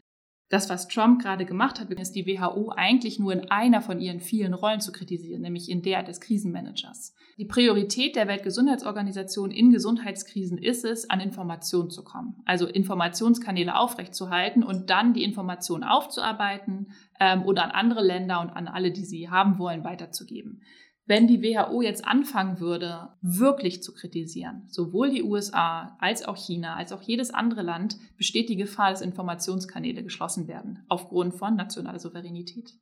das, 0.51 0.69
was 0.69 0.89
Trump 0.89 1.21
gerade 1.21 1.45
gemacht 1.45 1.79
hat, 1.79 1.89
ist 1.89 2.11
die 2.11 2.27
WHO 2.27 2.73
eigentlich 2.75 3.19
nur 3.19 3.31
in 3.31 3.49
einer 3.49 3.81
von 3.81 4.01
ihren 4.01 4.19
vielen 4.19 4.53
Rollen 4.53 4.81
zu 4.81 4.91
kritisieren, 4.91 5.41
nämlich 5.41 5.69
in 5.69 5.81
der 5.81 6.03
des 6.03 6.19
Krisenmanagers. 6.19 7.15
Die 7.37 7.45
Priorität 7.45 8.17
der 8.17 8.27
Weltgesundheitsorganisation 8.27 9.49
in 9.49 9.71
Gesundheitskrisen 9.71 10.57
ist 10.57 10.83
es, 10.83 11.09
an 11.09 11.21
Informationen 11.21 11.89
zu 11.89 12.03
kommen, 12.03 12.35
also 12.45 12.67
Informationskanäle 12.67 13.77
aufrechtzuerhalten 13.77 14.61
und 14.61 14.89
dann 14.89 15.13
die 15.13 15.23
Informationen 15.23 15.85
aufzuarbeiten 15.85 16.91
ähm, 17.19 17.43
oder 17.43 17.63
an 17.63 17.71
andere 17.71 18.03
Länder 18.03 18.41
und 18.41 18.49
an 18.49 18.67
alle, 18.67 18.91
die 18.91 19.05
sie 19.05 19.29
haben 19.29 19.57
wollen, 19.57 19.85
weiterzugeben 19.85 20.61
wenn 21.05 21.27
die 21.27 21.41
WHO 21.41 21.81
jetzt 21.81 22.05
anfangen 22.05 22.59
würde, 22.59 23.09
wirklich 23.21 23.83
zu 23.83 23.93
kritisieren, 23.93 24.63
sowohl 24.67 25.09
die 25.09 25.23
USA 25.23 25.97
als 25.99 26.23
auch 26.23 26.37
China, 26.37 26.75
als 26.75 26.91
auch 26.91 27.01
jedes 27.01 27.33
andere 27.33 27.63
Land, 27.63 27.97
besteht 28.17 28.49
die 28.49 28.55
Gefahr, 28.55 28.91
dass 28.91 29.01
Informationskanäle 29.01 30.03
geschlossen 30.03 30.47
werden, 30.47 30.85
aufgrund 30.87 31.33
von 31.33 31.55
nationaler 31.55 31.99
Souveränität. 31.99 32.73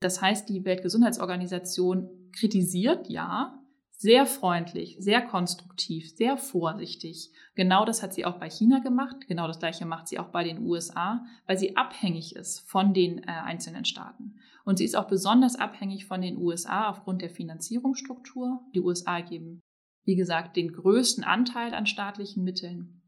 Das 0.00 0.20
heißt, 0.20 0.48
die 0.48 0.64
Weltgesundheitsorganisation 0.64 2.30
kritisiert, 2.32 3.08
ja, 3.08 3.58
sehr 3.96 4.26
freundlich, 4.26 4.96
sehr 4.98 5.22
konstruktiv, 5.22 6.14
sehr 6.14 6.36
vorsichtig. 6.36 7.30
Genau 7.54 7.86
das 7.86 8.02
hat 8.02 8.12
sie 8.12 8.26
auch 8.26 8.38
bei 8.38 8.50
China 8.50 8.80
gemacht. 8.80 9.26
Genau 9.26 9.46
das 9.46 9.58
Gleiche 9.58 9.86
macht 9.86 10.06
sie 10.08 10.18
auch 10.18 10.28
bei 10.28 10.44
den 10.44 10.58
USA, 10.66 11.24
weil 11.46 11.58
sie 11.58 11.76
abhängig 11.76 12.36
ist 12.36 12.60
von 12.68 12.92
den 12.92 13.22
äh, 13.22 13.26
einzelnen 13.26 13.86
Staaten. 13.86 14.34
Und 14.64 14.78
sie 14.78 14.84
ist 14.84 14.96
auch 14.96 15.06
besonders 15.06 15.56
abhängig 15.56 16.04
von 16.04 16.20
den 16.20 16.36
USA 16.36 16.90
aufgrund 16.90 17.22
der 17.22 17.30
Finanzierungsstruktur. 17.30 18.60
Die 18.74 18.80
USA 18.80 19.20
geben, 19.20 19.62
wie 20.04 20.16
gesagt, 20.16 20.56
den 20.56 20.72
größten 20.72 21.24
Anteil 21.24 21.72
an 21.72 21.86
staatlichen 21.86 22.44
Mitteln. 22.44 23.02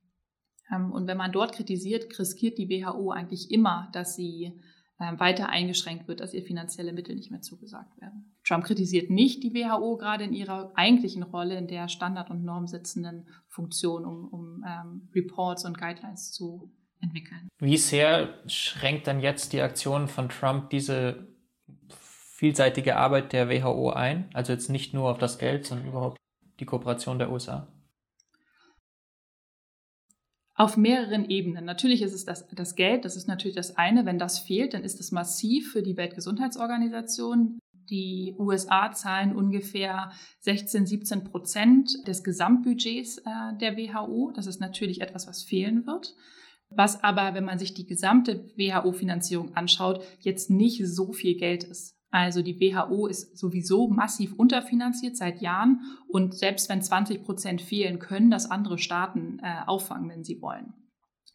Ähm, 0.73 0.91
und 0.91 1.07
wenn 1.07 1.19
man 1.19 1.33
dort 1.33 1.53
kritisiert, 1.53 2.19
riskiert 2.19 2.57
die 2.57 2.71
WHO 2.71 3.11
eigentlich 3.11 3.51
immer, 3.51 3.91
dass 3.93 4.17
sie 4.17 4.59
weiter 4.99 5.49
eingeschränkt 5.49 6.09
wird, 6.09 6.21
dass 6.21 6.35
ihr 6.35 6.43
finanzielle 6.43 6.93
Mittel 6.93 7.15
nicht 7.15 7.31
mehr 7.31 7.41
zugesagt 7.41 8.01
werden. 8.01 8.35
Trump 8.45 8.65
kritisiert 8.65 9.11
nicht 9.11 9.45
die 9.45 9.55
WHO 9.55 9.97
gerade 9.97 10.25
in 10.25 10.33
ihrer 10.33 10.73
eigentlichen 10.75 11.23
Rolle, 11.23 11.57
in 11.57 11.69
der 11.69 11.89
Standard- 11.89 12.31
und 12.31 12.45
normsitzenden 12.45 13.29
Funktion, 13.47 14.05
um, 14.05 14.29
um 14.29 14.65
ähm, 14.67 15.09
Reports 15.15 15.65
und 15.65 15.79
Guidelines 15.79 16.33
zu 16.33 16.73
entwickeln. 17.01 17.49
Wie 17.59 17.77
sehr 17.77 18.35
schränkt 18.47 19.07
dann 19.07 19.21
jetzt 19.21 19.53
die 19.53 19.61
Aktion 19.61 20.09
von 20.09 20.29
Trump 20.29 20.71
diese 20.71 21.29
vielseitige 22.39 22.97
Arbeit 22.97 23.33
der 23.33 23.49
WHO 23.49 23.91
ein? 23.91 24.29
Also 24.35 24.53
jetzt 24.53 24.69
nicht 24.69 24.95
nur 24.95 25.11
auf 25.11 25.19
das 25.19 25.39
Geld, 25.39 25.67
sondern 25.67 25.89
überhaupt 25.89 26.19
die 26.59 26.67
Kooperation 26.67 27.19
der 27.19 27.31
USA? 27.31 27.69
Auf 30.59 30.77
mehreren 30.77 31.31
Ebenen. 31.31 31.65
Natürlich 31.65 32.03
ist 32.03 32.13
es 32.13 32.25
das, 32.25 32.49
das 32.49 32.75
Geld, 32.75 33.05
das 33.05 33.15
ist 33.15 33.29
natürlich 33.29 33.55
das 33.55 33.77
eine. 33.77 34.07
Wenn 34.07 34.19
das 34.19 34.41
fehlt, 34.41 34.75
dann 34.75 34.83
ist 34.83 34.99
es 34.99 35.13
massiv 35.13 35.71
für 35.71 35.83
die 35.83 35.97
Weltgesundheitsorganisation. 35.97 37.61
Die 37.89 38.35
USA 38.37 38.91
zahlen 38.91 39.37
ungefähr 39.37 40.11
16, 40.41 40.85
17 40.85 41.23
Prozent 41.23 41.91
des 42.09 42.25
Gesamtbudgets 42.25 43.19
äh, 43.19 43.57
der 43.61 43.77
WHO. 43.77 44.33
Das 44.35 44.49
ist 44.49 44.61
natürlich 44.61 45.01
etwas, 45.01 45.29
was 45.29 45.45
fehlen 45.45 45.87
wird. 45.87 46.17
Was 46.71 47.05
aber, 47.05 47.35
wenn 47.35 47.45
man 47.45 47.61
sich 47.61 47.73
die 47.73 47.87
gesamte 47.87 48.51
WHO-Finanzierung 48.57 49.55
anschaut, 49.55 50.03
jetzt 50.19 50.51
nicht 50.51 50.85
so 50.89 51.13
viel 51.13 51.37
Geld 51.37 51.63
ist. 51.63 51.98
Also 52.11 52.43
die 52.43 52.59
WHO 52.59 53.07
ist 53.07 53.37
sowieso 53.37 53.89
massiv 53.89 54.33
unterfinanziert 54.35 55.17
seit 55.17 55.43
Jahren 55.43 55.83
und 56.09 56.35
selbst 56.35 56.69
wenn 56.69 56.81
20 56.81 57.23
Prozent 57.23 57.61
fehlen, 57.61 57.99
können 57.99 58.31
das 58.31 58.51
andere 58.51 58.79
Staaten 58.79 59.41
äh, 59.43 59.67
auffangen, 59.67 60.09
wenn 60.09 60.25
sie 60.25 60.41
wollen. 60.41 60.73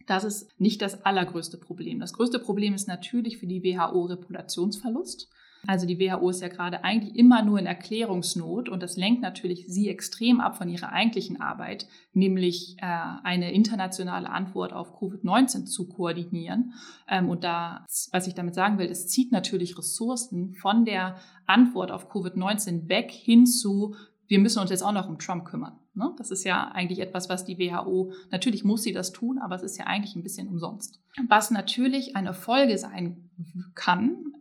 Das 0.08 0.24
ist 0.24 0.50
nicht 0.60 0.82
das 0.82 1.06
allergrößte 1.06 1.58
Problem. 1.58 2.00
Das 2.00 2.13
größte 2.13 2.39
Problem 2.39 2.74
ist 2.74 2.88
natürlich 2.88 3.38
für 3.38 3.48
die 3.48 3.63
WHO 3.63 4.06
Reputationsverlust. 4.06 5.30
Also 5.65 5.86
die 5.86 6.00
WHO 6.00 6.29
ist 6.29 6.41
ja 6.41 6.50
gerade 6.50 6.84
eigentlich 6.84 7.15
immer 7.15 7.41
nur 7.41 7.58
in 7.58 7.65
Erklärungsnot 7.65 8.67
und 8.67 8.84
das 8.84 8.98
lenkt 8.98 9.22
natürlich 9.22 9.65
sie 9.67 9.88
extrem 9.88 10.41
ab 10.41 10.58
von 10.58 10.67
ihrer 10.67 10.91
eigentlichen 10.91 11.39
Arbeit, 11.39 11.88
nämlich 12.12 12.75
äh, 12.79 12.86
eine 13.24 13.53
internationale 13.53 14.29
Antwort 14.29 14.74
auf 14.74 14.93
Covid-19 15.00 15.65
zu 15.65 15.88
koordinieren. 15.88 16.74
Ähm, 17.08 17.29
und 17.29 17.46
da, 17.46 17.86
was 18.12 18.27
ich 18.27 18.34
damit 18.34 18.55
sagen 18.55 18.77
will, 18.77 18.88
es 18.88 19.08
zieht 19.08 19.32
natürlich 19.32 19.77
Ressourcen 19.77 20.53
von 20.53 20.84
der 20.84 21.15
Antwort 21.46 21.91
auf 21.91 22.12
Covid-19 22.12 22.89
weg 22.89 23.12
hin 23.12 23.46
zu 23.46 23.96
wir 24.27 24.39
müssen 24.39 24.60
uns 24.60 24.72
jetzt 24.72 24.84
auch 24.84 24.93
noch 24.93 25.10
um 25.10 25.20
Trump 25.20 25.46
kümmern. 25.46 25.77
Ne? 25.93 26.12
Das 26.17 26.32
ist 26.32 26.43
ja 26.43 26.70
eigentlich 26.70 27.00
etwas, 27.00 27.29
was 27.29 27.46
die 27.46 27.60
WHO, 27.60 28.13
natürlich 28.32 28.63
muss 28.63 28.82
sie 28.82 28.93
das 28.93 29.12
tun, 29.12 29.38
aber 29.38 29.55
es 29.55 29.63
ist 29.63 29.77
ja 29.77 29.86
eigentlich 29.86 30.15
ein 30.15 30.24
bisschen 30.24 30.48
umsonst. 30.48 31.00
Was 31.27 31.51
natürlich 31.51 32.15
eine 32.15 32.34
Folge 32.34 32.77
sein 32.77 33.29
kann, 33.75 34.34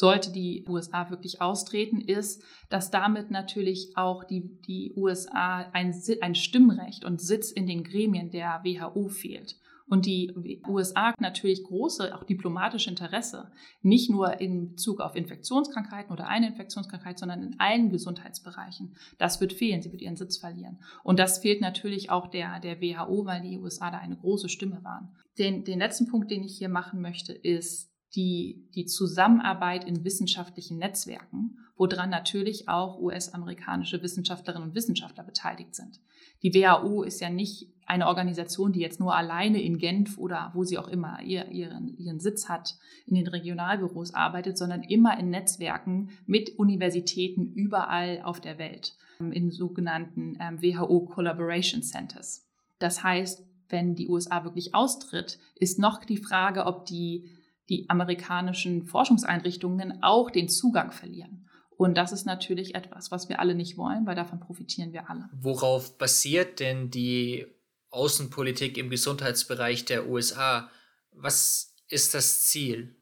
sollte 0.00 0.32
die 0.32 0.64
USA 0.66 1.10
wirklich 1.10 1.40
austreten, 1.42 2.00
ist, 2.00 2.42
dass 2.70 2.90
damit 2.90 3.30
natürlich 3.30 3.92
auch 3.96 4.24
die, 4.24 4.58
die 4.66 4.94
USA 4.96 5.70
ein, 5.72 5.94
ein 6.22 6.34
Stimmrecht 6.34 7.04
und 7.04 7.20
Sitz 7.20 7.52
in 7.52 7.66
den 7.66 7.84
Gremien 7.84 8.30
der 8.30 8.62
WHO 8.64 9.08
fehlt. 9.08 9.56
Und 9.86 10.06
die 10.06 10.32
USA 10.68 11.12
natürlich 11.18 11.64
große, 11.64 12.14
auch 12.14 12.22
diplomatische 12.22 12.88
Interesse, 12.88 13.50
nicht 13.82 14.08
nur 14.08 14.40
in 14.40 14.70
Bezug 14.70 15.00
auf 15.00 15.16
Infektionskrankheiten 15.16 16.12
oder 16.12 16.28
eine 16.28 16.46
Infektionskrankheit, 16.46 17.18
sondern 17.18 17.42
in 17.42 17.58
allen 17.58 17.90
Gesundheitsbereichen. 17.90 18.94
Das 19.18 19.40
wird 19.40 19.52
fehlen, 19.52 19.82
sie 19.82 19.90
wird 19.90 20.00
ihren 20.00 20.16
Sitz 20.16 20.38
verlieren. 20.38 20.78
Und 21.02 21.18
das 21.18 21.40
fehlt 21.40 21.60
natürlich 21.60 22.08
auch 22.08 22.28
der, 22.28 22.60
der 22.60 22.80
WHO, 22.80 23.26
weil 23.26 23.42
die 23.42 23.58
USA 23.58 23.90
da 23.90 23.98
eine 23.98 24.16
große 24.16 24.48
Stimme 24.48 24.82
waren. 24.84 25.10
Den, 25.38 25.64
den 25.64 25.80
letzten 25.80 26.06
Punkt, 26.06 26.30
den 26.30 26.44
ich 26.44 26.56
hier 26.56 26.68
machen 26.68 27.00
möchte, 27.00 27.32
ist, 27.32 27.89
die, 28.14 28.66
die 28.74 28.86
Zusammenarbeit 28.86 29.84
in 29.84 30.04
wissenschaftlichen 30.04 30.78
Netzwerken, 30.78 31.58
woran 31.76 32.10
natürlich 32.10 32.68
auch 32.68 32.98
US-amerikanische 32.98 34.02
Wissenschaftlerinnen 34.02 34.68
und 34.68 34.74
Wissenschaftler 34.74 35.24
beteiligt 35.24 35.74
sind. 35.74 36.00
Die 36.42 36.52
WHO 36.52 37.02
ist 37.02 37.20
ja 37.20 37.30
nicht 37.30 37.68
eine 37.86 38.06
Organisation, 38.06 38.72
die 38.72 38.80
jetzt 38.80 39.00
nur 39.00 39.14
alleine 39.16 39.62
in 39.62 39.78
Genf 39.78 40.18
oder 40.18 40.50
wo 40.54 40.64
sie 40.64 40.78
auch 40.78 40.88
immer 40.88 41.20
ihr, 41.22 41.48
ihren, 41.48 41.96
ihren 41.96 42.20
Sitz 42.20 42.48
hat, 42.48 42.76
in 43.06 43.14
den 43.14 43.26
Regionalbüros 43.26 44.14
arbeitet, 44.14 44.58
sondern 44.58 44.82
immer 44.82 45.18
in 45.18 45.30
Netzwerken 45.30 46.10
mit 46.26 46.58
Universitäten 46.58 47.52
überall 47.52 48.22
auf 48.22 48.40
der 48.40 48.58
Welt, 48.58 48.94
in 49.18 49.50
sogenannten 49.50 50.38
ähm, 50.40 50.62
WHO 50.62 51.06
Collaboration 51.06 51.82
Centers. 51.82 52.46
Das 52.78 53.02
heißt, 53.02 53.44
wenn 53.68 53.94
die 53.94 54.08
USA 54.08 54.44
wirklich 54.44 54.74
austritt, 54.74 55.38
ist 55.56 55.78
noch 55.78 56.04
die 56.04 56.16
Frage, 56.16 56.66
ob 56.66 56.86
die 56.86 57.28
die 57.70 57.88
amerikanischen 57.88 58.84
Forschungseinrichtungen 58.84 60.02
auch 60.02 60.30
den 60.30 60.48
Zugang 60.48 60.92
verlieren. 60.92 61.46
Und 61.80 61.96
das 61.96 62.12
ist 62.12 62.26
natürlich 62.26 62.74
etwas, 62.74 63.10
was 63.10 63.30
wir 63.30 63.40
alle 63.40 63.54
nicht 63.54 63.78
wollen, 63.78 64.04
weil 64.04 64.14
davon 64.14 64.38
profitieren 64.38 64.92
wir 64.92 65.08
alle. 65.08 65.30
Worauf 65.32 65.96
basiert 65.96 66.60
denn 66.60 66.90
die 66.90 67.46
Außenpolitik 67.90 68.76
im 68.76 68.90
Gesundheitsbereich 68.90 69.86
der 69.86 70.06
USA? 70.06 70.68
Was 71.12 71.74
ist 71.88 72.12
das 72.12 72.42
Ziel? 72.42 72.96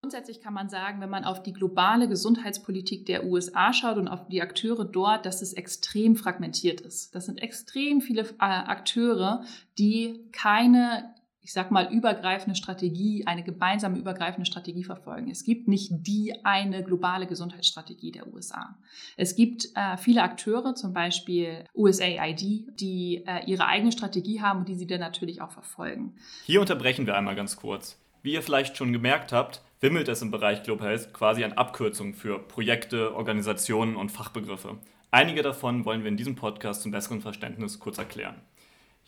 Grundsätzlich 0.00 0.42
kann 0.42 0.52
man 0.52 0.68
sagen, 0.68 1.00
wenn 1.00 1.08
man 1.08 1.24
auf 1.24 1.42
die 1.42 1.54
globale 1.54 2.08
Gesundheitspolitik 2.08 3.06
der 3.06 3.24
USA 3.24 3.72
schaut 3.72 3.96
und 3.96 4.06
auf 4.06 4.28
die 4.28 4.42
Akteure 4.42 4.84
dort, 4.84 5.24
dass 5.24 5.40
es 5.40 5.54
extrem 5.54 6.14
fragmentiert 6.14 6.82
ist. 6.82 7.14
Das 7.14 7.24
sind 7.26 7.42
extrem 7.42 8.02
viele 8.02 8.22
äh, 8.22 8.34
Akteure, 8.38 9.44
die 9.78 10.28
keine 10.30 11.13
ich 11.44 11.52
sag 11.52 11.70
mal, 11.70 11.92
übergreifende 11.92 12.56
Strategie, 12.56 13.26
eine 13.26 13.44
gemeinsame 13.44 13.98
übergreifende 13.98 14.46
Strategie 14.46 14.82
verfolgen. 14.82 15.30
Es 15.30 15.44
gibt 15.44 15.68
nicht 15.68 15.90
die 15.92 16.34
eine 16.42 16.82
globale 16.82 17.26
Gesundheitsstrategie 17.26 18.12
der 18.12 18.32
USA. 18.32 18.78
Es 19.18 19.36
gibt 19.36 19.68
äh, 19.74 19.98
viele 19.98 20.22
Akteure, 20.22 20.74
zum 20.74 20.94
Beispiel 20.94 21.64
USAID, 21.74 22.80
die 22.80 23.24
äh, 23.26 23.44
ihre 23.44 23.66
eigene 23.66 23.92
Strategie 23.92 24.40
haben 24.40 24.60
und 24.60 24.68
die 24.68 24.74
sie 24.74 24.86
dann 24.86 25.00
natürlich 25.00 25.42
auch 25.42 25.52
verfolgen. 25.52 26.14
Hier 26.46 26.62
unterbrechen 26.62 27.06
wir 27.06 27.14
einmal 27.14 27.36
ganz 27.36 27.56
kurz. 27.56 28.00
Wie 28.22 28.32
ihr 28.32 28.42
vielleicht 28.42 28.78
schon 28.78 28.94
gemerkt 28.94 29.32
habt, 29.32 29.60
wimmelt 29.80 30.08
es 30.08 30.22
im 30.22 30.30
Bereich 30.30 30.62
Global 30.62 30.88
Health 30.88 31.12
quasi 31.12 31.44
an 31.44 31.52
Abkürzungen 31.52 32.14
für 32.14 32.38
Projekte, 32.38 33.14
Organisationen 33.14 33.96
und 33.96 34.10
Fachbegriffe. 34.10 34.78
Einige 35.10 35.42
davon 35.42 35.84
wollen 35.84 36.04
wir 36.04 36.08
in 36.08 36.16
diesem 36.16 36.36
Podcast 36.36 36.80
zum 36.82 36.90
besseren 36.90 37.20
Verständnis 37.20 37.78
kurz 37.78 37.98
erklären. 37.98 38.40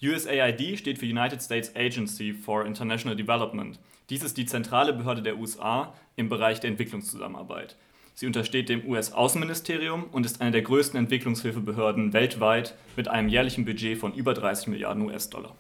USAID 0.03 0.79
steht 0.79 0.99
für 0.99 1.07
United 1.07 1.41
States 1.41 1.75
Agency 1.75 2.35
for 2.35 2.67
International 2.67 3.17
Development. 3.17 3.79
Dies 4.11 4.23
ist 4.23 4.37
die 4.37 4.45
zentrale 4.45 4.93
Behörde 4.93 5.23
der 5.23 5.39
USA 5.39 5.95
im 6.17 6.29
Bereich 6.29 6.61
der 6.61 6.71
Entwicklungszusammenarbeit. 6.71 7.77
Sie 8.15 8.27
untersteht 8.27 8.69
dem 8.69 8.87
US-Außenministerium 8.87 10.05
und 10.13 10.27
ist 10.27 10.41
eine 10.41 10.51
der 10.51 10.63
größten 10.63 10.99
Entwicklungshilfebehörden 10.99 12.13
weltweit 12.13 12.75
mit 12.95 13.09
einem 13.09 13.29
jährlichen 13.29 13.65
Budget 13.65 13.99
von 13.99 14.15
über 14.15 14.35
30 14.35 14.69
Milliarden 14.69 15.03
US-Dollar. 15.03 15.57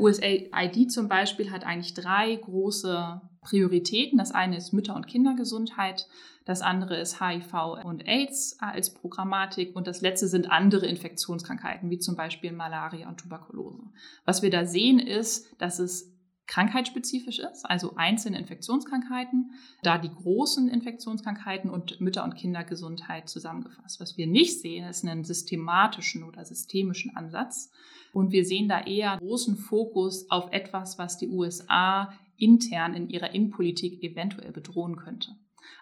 USAID 0.00 0.90
zum 0.90 1.08
Beispiel 1.08 1.50
hat 1.50 1.64
eigentlich 1.64 1.94
drei 1.94 2.34
große 2.36 3.20
Prioritäten. 3.42 4.18
Das 4.18 4.32
eine 4.32 4.56
ist 4.56 4.72
Mütter- 4.72 4.96
und 4.96 5.06
Kindergesundheit, 5.06 6.06
das 6.44 6.62
andere 6.62 6.98
ist 6.98 7.20
HIV 7.20 7.84
und 7.84 8.08
AIDS 8.08 8.56
als 8.60 8.92
Programmatik 8.92 9.76
und 9.76 9.86
das 9.86 10.00
letzte 10.00 10.26
sind 10.26 10.50
andere 10.50 10.86
Infektionskrankheiten, 10.86 11.90
wie 11.90 11.98
zum 11.98 12.16
Beispiel 12.16 12.52
Malaria 12.52 13.08
und 13.08 13.18
Tuberkulose. 13.18 13.82
Was 14.24 14.42
wir 14.42 14.50
da 14.50 14.64
sehen 14.64 14.98
ist, 14.98 15.46
dass 15.58 15.78
es 15.78 16.12
krankheitsspezifisch 16.50 17.38
ist, 17.38 17.64
also 17.64 17.94
einzelne 17.94 18.36
Infektionskrankheiten, 18.38 19.52
da 19.84 19.98
die 19.98 20.12
großen 20.12 20.68
Infektionskrankheiten 20.68 21.70
und 21.70 22.00
Mütter- 22.00 22.24
und 22.24 22.34
Kindergesundheit 22.34 23.28
zusammengefasst. 23.28 24.00
Was 24.00 24.16
wir 24.16 24.26
nicht 24.26 24.60
sehen, 24.60 24.88
ist 24.88 25.04
einen 25.04 25.22
systematischen 25.22 26.24
oder 26.24 26.44
systemischen 26.44 27.16
Ansatz. 27.16 27.70
Und 28.12 28.32
wir 28.32 28.44
sehen 28.44 28.68
da 28.68 28.80
eher 28.80 29.18
großen 29.18 29.56
Fokus 29.56 30.30
auf 30.30 30.52
etwas, 30.52 30.98
was 30.98 31.18
die 31.18 31.28
USA 31.28 32.12
intern 32.36 32.94
in 32.94 33.08
ihrer 33.08 33.34
Innenpolitik 33.34 34.02
eventuell 34.02 34.52
bedrohen 34.52 34.96
könnte. 34.96 35.36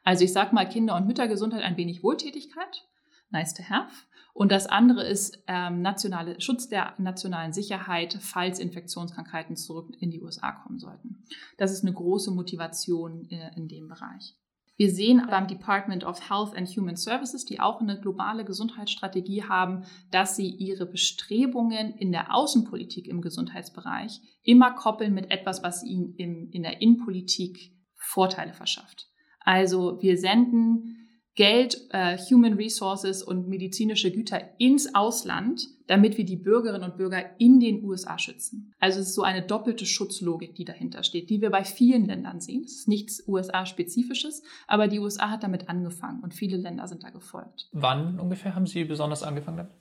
Also 0.04 0.24
ich 0.24 0.32
sage 0.32 0.54
mal 0.54 0.68
Kinder- 0.68 0.96
und 0.96 1.06
Müttergesundheit 1.06 1.62
ein 1.62 1.76
wenig 1.76 2.02
Wohltätigkeit, 2.02 2.84
nice 3.30 3.54
to 3.54 3.62
have. 3.68 3.92
Und 4.34 4.52
das 4.52 4.66
andere 4.66 5.04
ist 5.04 5.42
ähm, 5.48 5.82
nationale, 5.82 6.40
Schutz 6.40 6.68
der 6.68 6.94
nationalen 6.98 7.52
Sicherheit, 7.52 8.18
falls 8.20 8.60
Infektionskrankheiten 8.60 9.56
zurück 9.56 9.96
in 9.98 10.10
die 10.10 10.22
USA 10.22 10.52
kommen 10.52 10.78
sollten. 10.78 11.24
Das 11.56 11.72
ist 11.72 11.82
eine 11.82 11.92
große 11.92 12.30
Motivation 12.30 13.28
äh, 13.30 13.50
in 13.56 13.66
dem 13.66 13.88
Bereich. 13.88 14.36
Wir 14.78 14.92
sehen 14.92 15.26
beim 15.28 15.48
Department 15.48 16.04
of 16.04 16.30
Health 16.30 16.56
and 16.56 16.68
Human 16.68 16.94
Services, 16.94 17.44
die 17.44 17.58
auch 17.58 17.80
eine 17.80 18.00
globale 18.00 18.44
Gesundheitsstrategie 18.44 19.42
haben, 19.42 19.84
dass 20.12 20.36
sie 20.36 20.48
ihre 20.48 20.86
Bestrebungen 20.86 21.94
in 21.96 22.12
der 22.12 22.32
Außenpolitik 22.32 23.08
im 23.08 23.20
Gesundheitsbereich 23.20 24.20
immer 24.44 24.70
koppeln 24.70 25.12
mit 25.12 25.32
etwas, 25.32 25.64
was 25.64 25.82
ihnen 25.82 26.14
in 26.14 26.62
der 26.62 26.80
Innenpolitik 26.80 27.72
Vorteile 27.96 28.54
verschafft. 28.54 29.08
Also 29.40 30.00
wir 30.00 30.16
senden 30.16 30.97
Geld, 31.38 31.86
äh, 31.90 32.18
Human 32.18 32.54
Resources 32.54 33.22
und 33.22 33.46
medizinische 33.46 34.10
Güter 34.10 34.40
ins 34.58 34.92
Ausland, 34.92 35.68
damit 35.86 36.18
wir 36.18 36.24
die 36.24 36.34
Bürgerinnen 36.34 36.82
und 36.82 36.96
Bürger 36.96 37.26
in 37.38 37.60
den 37.60 37.84
USA 37.84 38.18
schützen. 38.18 38.74
Also 38.80 38.98
es 38.98 39.10
ist 39.10 39.14
so 39.14 39.22
eine 39.22 39.42
doppelte 39.42 39.86
Schutzlogik, 39.86 40.56
die 40.56 40.64
dahinter 40.64 41.04
steht, 41.04 41.30
die 41.30 41.40
wir 41.40 41.50
bei 41.50 41.62
vielen 41.62 42.06
Ländern 42.06 42.40
sehen. 42.40 42.64
Es 42.64 42.72
ist 42.72 42.88
nichts 42.88 43.22
USA-spezifisches, 43.28 44.42
aber 44.66 44.88
die 44.88 44.98
USA 44.98 45.30
hat 45.30 45.44
damit 45.44 45.68
angefangen 45.68 46.24
und 46.24 46.34
viele 46.34 46.56
Länder 46.56 46.88
sind 46.88 47.04
da 47.04 47.10
gefolgt. 47.10 47.68
Wann 47.70 48.18
ungefähr 48.18 48.56
haben 48.56 48.66
Sie 48.66 48.82
besonders 48.82 49.22
angefangen 49.22 49.58
damit? 49.58 49.72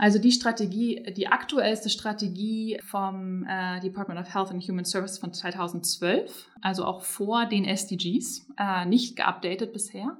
Also 0.00 0.18
die 0.18 0.32
Strategie, 0.32 1.00
die 1.16 1.28
aktuellste 1.28 1.90
Strategie 1.90 2.80
vom 2.84 3.46
äh, 3.48 3.78
Department 3.78 4.18
of 4.18 4.34
Health 4.34 4.50
and 4.50 4.66
Human 4.68 4.84
Services 4.84 5.18
von 5.18 5.32
2012, 5.32 6.48
also 6.60 6.84
auch 6.84 7.02
vor 7.02 7.46
den 7.46 7.64
SDGs, 7.64 8.48
äh, 8.58 8.84
nicht 8.86 9.14
geupdatet 9.14 9.72
bisher. 9.72 10.18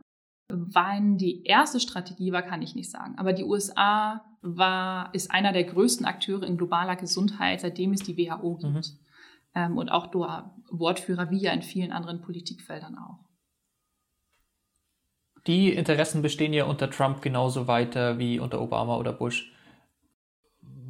Wann 0.49 1.17
die 1.17 1.45
erste 1.45 1.81
Strategie 1.81 2.33
war, 2.33 2.43
kann 2.43 2.63
ich 2.63 2.75
nicht 2.75 2.91
sagen. 2.91 3.17
Aber 3.17 3.33
die 3.33 3.45
USA 3.45 4.25
war, 4.43 5.13
ist 5.15 5.31
einer 5.31 5.53
der 5.53 5.65
größten 5.65 6.05
Akteure 6.05 6.43
in 6.43 6.59
globaler 6.59 6.97
Gesundheit, 6.97 7.61
seitdem 7.61 7.93
es 7.93 8.03
die 8.03 8.17
WHO 8.17 8.57
gibt. 8.57 8.75
Mhm. 8.75 8.83
Ähm, 9.55 9.79
und 9.79 9.89
auch 9.89 10.13
Wortführer 10.71 11.31
wie 11.31 11.41
ja 11.41 11.53
in 11.53 11.63
vielen 11.63 11.93
anderen 11.93 12.21
Politikfeldern 12.21 12.99
auch. 12.99 13.21
Die 15.47 15.73
Interessen 15.73 16.23
bestehen 16.23 16.53
ja 16.53 16.65
unter 16.65 16.91
Trump 16.91 17.23
genauso 17.23 17.67
weiter 17.67 18.19
wie 18.19 18.39
unter 18.39 18.61
Obama 18.61 18.97
oder 18.97 19.13
Bush 19.13 19.54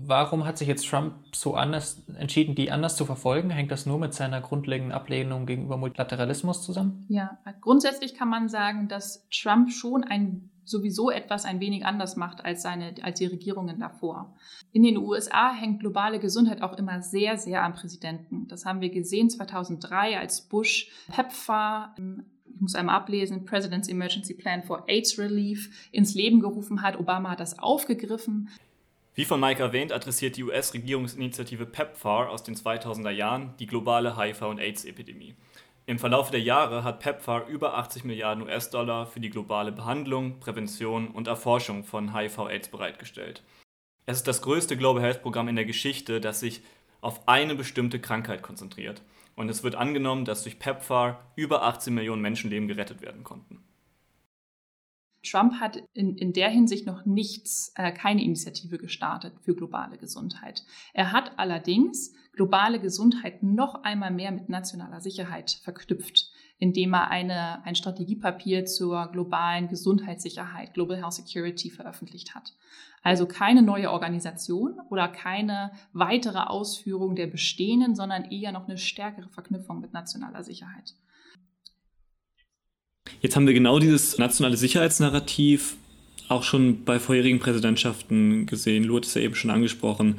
warum 0.02 0.44
hat 0.44 0.58
sich 0.58 0.68
jetzt 0.68 0.86
Trump 0.88 1.14
so 1.34 1.54
anders 1.54 2.02
entschieden, 2.16 2.54
die 2.54 2.70
anders 2.70 2.96
zu 2.96 3.04
verfolgen? 3.04 3.50
Hängt 3.50 3.70
das 3.70 3.86
nur 3.86 3.98
mit 3.98 4.14
seiner 4.14 4.40
grundlegenden 4.40 4.92
Ablehnung 4.92 5.46
gegenüber 5.46 5.76
Multilateralismus 5.76 6.62
zusammen? 6.62 7.06
Ja, 7.08 7.38
grundsätzlich 7.60 8.14
kann 8.14 8.28
man 8.28 8.48
sagen, 8.48 8.88
dass 8.88 9.26
Trump 9.30 9.72
schon 9.72 10.04
ein 10.04 10.50
sowieso 10.66 11.10
etwas 11.10 11.44
ein 11.44 11.60
wenig 11.60 11.84
anders 11.84 12.16
macht 12.16 12.42
als 12.44 12.62
seine 12.62 12.94
als 13.02 13.18
die 13.18 13.26
Regierungen 13.26 13.78
davor. 13.78 14.34
In 14.72 14.82
den 14.82 14.96
USA 14.96 15.52
hängt 15.52 15.80
globale 15.80 16.18
Gesundheit 16.18 16.62
auch 16.62 16.78
immer 16.78 17.02
sehr 17.02 17.36
sehr 17.36 17.62
am 17.62 17.74
Präsidenten. 17.74 18.48
Das 18.48 18.64
haben 18.64 18.80
wir 18.80 18.88
gesehen 18.88 19.28
2003, 19.28 20.18
als 20.18 20.40
Bush 20.40 20.90
PEPFAR 21.14 21.94
ich 22.54 22.60
muss 22.60 22.76
einmal 22.76 22.94
ablesen, 22.94 23.44
President's 23.44 23.88
Emergency 23.88 24.32
Plan 24.32 24.62
for 24.62 24.84
AIDS 24.88 25.18
Relief 25.18 25.88
ins 25.90 26.14
Leben 26.14 26.40
gerufen 26.40 26.82
hat. 26.82 26.98
Obama 26.98 27.30
hat 27.30 27.40
das 27.40 27.58
aufgegriffen. 27.58 28.48
Wie 29.16 29.24
von 29.24 29.38
Mike 29.38 29.62
erwähnt, 29.62 29.92
adressiert 29.92 30.36
die 30.36 30.42
US-Regierungsinitiative 30.42 31.66
PEPFAR 31.66 32.30
aus 32.30 32.42
den 32.42 32.56
2000er 32.56 33.10
Jahren 33.10 33.54
die 33.60 33.66
globale 33.66 34.16
HIV- 34.16 34.48
und 34.48 34.58
AIDS-Epidemie. 34.58 35.36
Im 35.86 36.00
Verlauf 36.00 36.32
der 36.32 36.40
Jahre 36.40 36.82
hat 36.82 36.98
PEPFAR 36.98 37.46
über 37.46 37.78
80 37.78 38.02
Milliarden 38.02 38.42
US-Dollar 38.42 39.06
für 39.06 39.20
die 39.20 39.30
globale 39.30 39.70
Behandlung, 39.70 40.40
Prävention 40.40 41.08
und 41.08 41.28
Erforschung 41.28 41.84
von 41.84 42.12
HIV-AIDS 42.12 42.68
bereitgestellt. 42.68 43.44
Es 44.04 44.16
ist 44.16 44.26
das 44.26 44.42
größte 44.42 44.76
Global 44.76 45.02
Health 45.02 45.22
Programm 45.22 45.46
in 45.46 45.56
der 45.56 45.64
Geschichte, 45.64 46.20
das 46.20 46.40
sich 46.40 46.62
auf 47.00 47.28
eine 47.28 47.54
bestimmte 47.54 48.00
Krankheit 48.00 48.42
konzentriert. 48.42 49.02
Und 49.36 49.48
es 49.48 49.62
wird 49.62 49.76
angenommen, 49.76 50.24
dass 50.24 50.42
durch 50.42 50.58
PEPFAR 50.58 51.32
über 51.36 51.62
18 51.62 51.94
Millionen 51.94 52.22
Menschenleben 52.22 52.66
gerettet 52.66 53.00
werden 53.00 53.22
konnten. 53.22 53.62
Trump 55.24 55.54
hat 55.60 55.82
in, 55.92 56.16
in 56.16 56.32
der 56.32 56.50
Hinsicht 56.50 56.86
noch 56.86 57.04
nichts, 57.04 57.72
äh, 57.76 57.92
keine 57.92 58.22
Initiative 58.22 58.78
gestartet 58.78 59.34
für 59.42 59.54
globale 59.54 59.98
Gesundheit. 59.98 60.64
Er 60.92 61.12
hat 61.12 61.38
allerdings 61.38 62.14
globale 62.32 62.80
Gesundheit 62.80 63.42
noch 63.42 63.82
einmal 63.82 64.10
mehr 64.10 64.32
mit 64.32 64.48
nationaler 64.48 65.00
Sicherheit 65.00 65.58
verknüpft, 65.62 66.30
indem 66.58 66.94
er 66.94 67.10
eine, 67.10 67.64
ein 67.64 67.74
Strategiepapier 67.74 68.64
zur 68.64 69.08
globalen 69.08 69.68
Gesundheitssicherheit, 69.68 70.74
Global 70.74 70.96
Health 70.96 71.14
Security, 71.14 71.70
veröffentlicht 71.70 72.34
hat. 72.34 72.54
Also 73.02 73.26
keine 73.26 73.62
neue 73.62 73.90
Organisation 73.90 74.80
oder 74.88 75.08
keine 75.08 75.72
weitere 75.92 76.38
Ausführung 76.38 77.16
der 77.16 77.26
bestehenden, 77.26 77.94
sondern 77.94 78.24
eher 78.24 78.52
noch 78.52 78.66
eine 78.66 78.78
stärkere 78.78 79.28
Verknüpfung 79.28 79.80
mit 79.80 79.92
nationaler 79.92 80.42
Sicherheit. 80.42 80.94
Jetzt 83.24 83.36
haben 83.36 83.46
wir 83.46 83.54
genau 83.54 83.78
dieses 83.78 84.18
nationale 84.18 84.58
Sicherheitsnarrativ 84.58 85.76
auch 86.28 86.42
schon 86.42 86.84
bei 86.84 86.98
vorherigen 86.98 87.38
Präsidentschaften 87.38 88.44
gesehen. 88.44 88.84
Lou 88.84 88.96
hat 88.96 89.06
es 89.06 89.14
ja 89.14 89.22
eben 89.22 89.34
schon 89.34 89.50
angesprochen. 89.50 90.16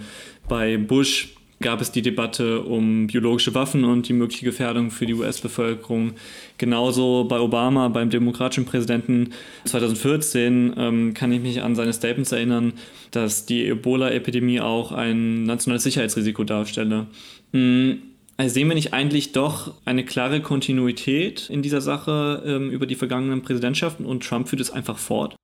Bei 0.50 0.78
Bush 0.78 1.36
gab 1.62 1.82
es 1.82 1.92
die 1.92 2.02
Debatte 2.02 2.62
um 2.62 3.06
biologische 3.06 3.54
Waffen 3.54 3.84
und 3.84 4.08
die 4.08 4.14
mögliche 4.14 4.44
Gefährdung 4.44 4.90
für 4.90 5.06
die 5.06 5.14
US-Bevölkerung. 5.14 6.14
Genauso 6.58 7.26
bei 7.26 7.40
Obama, 7.40 7.90
beim 7.90 8.10
demokratischen 8.10 8.66
Präsidenten 8.66 9.34
2014, 9.66 10.74
ähm, 10.76 11.14
kann 11.14 11.32
ich 11.32 11.42
mich 11.42 11.62
an 11.62 11.76
seine 11.76 11.94
Statements 11.94 12.32
erinnern, 12.32 12.74
dass 13.12 13.46
die 13.46 13.68
Ebola-Epidemie 13.68 14.62
auch 14.62 14.92
ein 14.92 15.44
nationales 15.44 15.84
Sicherheitsrisiko 15.84 16.44
darstelle. 16.44 17.06
Mhm 17.52 18.15
also 18.38 18.54
sehen 18.54 18.68
wir 18.68 18.76
nicht 18.76 18.94
eigentlich 18.94 19.32
doch 19.32 19.82
eine 19.86 20.04
klare 20.04 20.42
Kontinuität 20.42 21.50
in 21.50 21.62
dieser 21.62 21.82
Sache 21.82 22.44
ähm, 22.46 22.70
über 22.70 22.86
die 22.86 22.96
vergangenen 22.96 23.42
Präsidentschaften 23.42 24.06
und 24.06 24.24
Trump 24.24 24.50
führt 24.50 24.62
es 24.62 24.72
einfach 24.72 24.98
fort? 24.98 25.36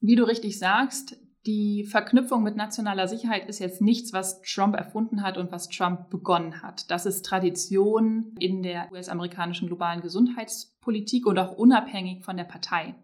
Wie 0.00 0.14
du 0.14 0.24
richtig 0.24 0.58
sagst, 0.58 1.16
die 1.46 1.84
Verknüpfung 1.84 2.42
mit 2.42 2.56
nationaler 2.56 3.06
Sicherheit 3.06 3.48
ist 3.48 3.60
jetzt 3.60 3.80
nichts, 3.80 4.12
was 4.12 4.42
Trump 4.42 4.74
erfunden 4.74 5.22
hat 5.22 5.38
und 5.38 5.52
was 5.52 5.68
Trump 5.68 6.10
begonnen 6.10 6.60
hat. 6.62 6.90
Das 6.90 7.06
ist 7.06 7.24
Tradition 7.24 8.34
in 8.38 8.62
der 8.62 8.90
US-amerikanischen 8.92 9.68
globalen 9.68 10.00
Gesundheitspolitik 10.00 11.24
und 11.26 11.38
auch 11.38 11.56
unabhängig 11.56 12.24
von 12.24 12.36
der 12.36 12.44
Partei, 12.44 12.96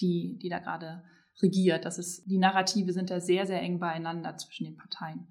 die, 0.00 0.38
die 0.40 0.48
da 0.48 0.60
gerade 0.60 1.02
regiert. 1.42 1.84
Das 1.84 1.98
ist, 1.98 2.30
die 2.30 2.38
Narrative 2.38 2.92
sind 2.92 3.10
da 3.10 3.20
sehr, 3.20 3.46
sehr 3.46 3.60
eng 3.60 3.80
beieinander 3.80 4.36
zwischen 4.36 4.64
den 4.64 4.76
Parteien. 4.76 5.26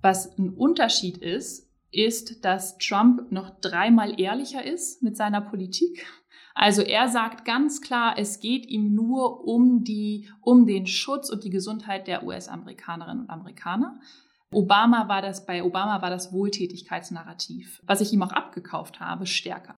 Was 0.00 0.38
ein 0.38 0.50
Unterschied 0.50 1.18
ist, 1.18 1.71
ist, 1.92 2.44
dass 2.44 2.78
Trump 2.78 3.30
noch 3.30 3.50
dreimal 3.60 4.18
ehrlicher 4.18 4.64
ist 4.64 5.02
mit 5.02 5.16
seiner 5.16 5.40
Politik. 5.40 6.06
Also 6.54 6.82
er 6.82 7.08
sagt 7.08 7.44
ganz 7.44 7.80
klar, 7.80 8.14
es 8.18 8.40
geht 8.40 8.66
ihm 8.66 8.94
nur 8.94 9.44
um 9.46 9.84
die, 9.84 10.28
um 10.40 10.66
den 10.66 10.86
Schutz 10.86 11.30
und 11.30 11.44
die 11.44 11.50
Gesundheit 11.50 12.06
der 12.06 12.24
US-Amerikanerinnen 12.24 13.24
und 13.24 13.30
Amerikaner. 13.30 14.00
Obama 14.52 15.08
war 15.08 15.22
das, 15.22 15.46
bei 15.46 15.64
Obama 15.64 16.02
war 16.02 16.10
das 16.10 16.32
Wohltätigkeitsnarrativ, 16.32 17.82
was 17.86 18.02
ich 18.02 18.12
ihm 18.12 18.22
auch 18.22 18.32
abgekauft 18.32 19.00
habe, 19.00 19.26
stärker. 19.26 19.76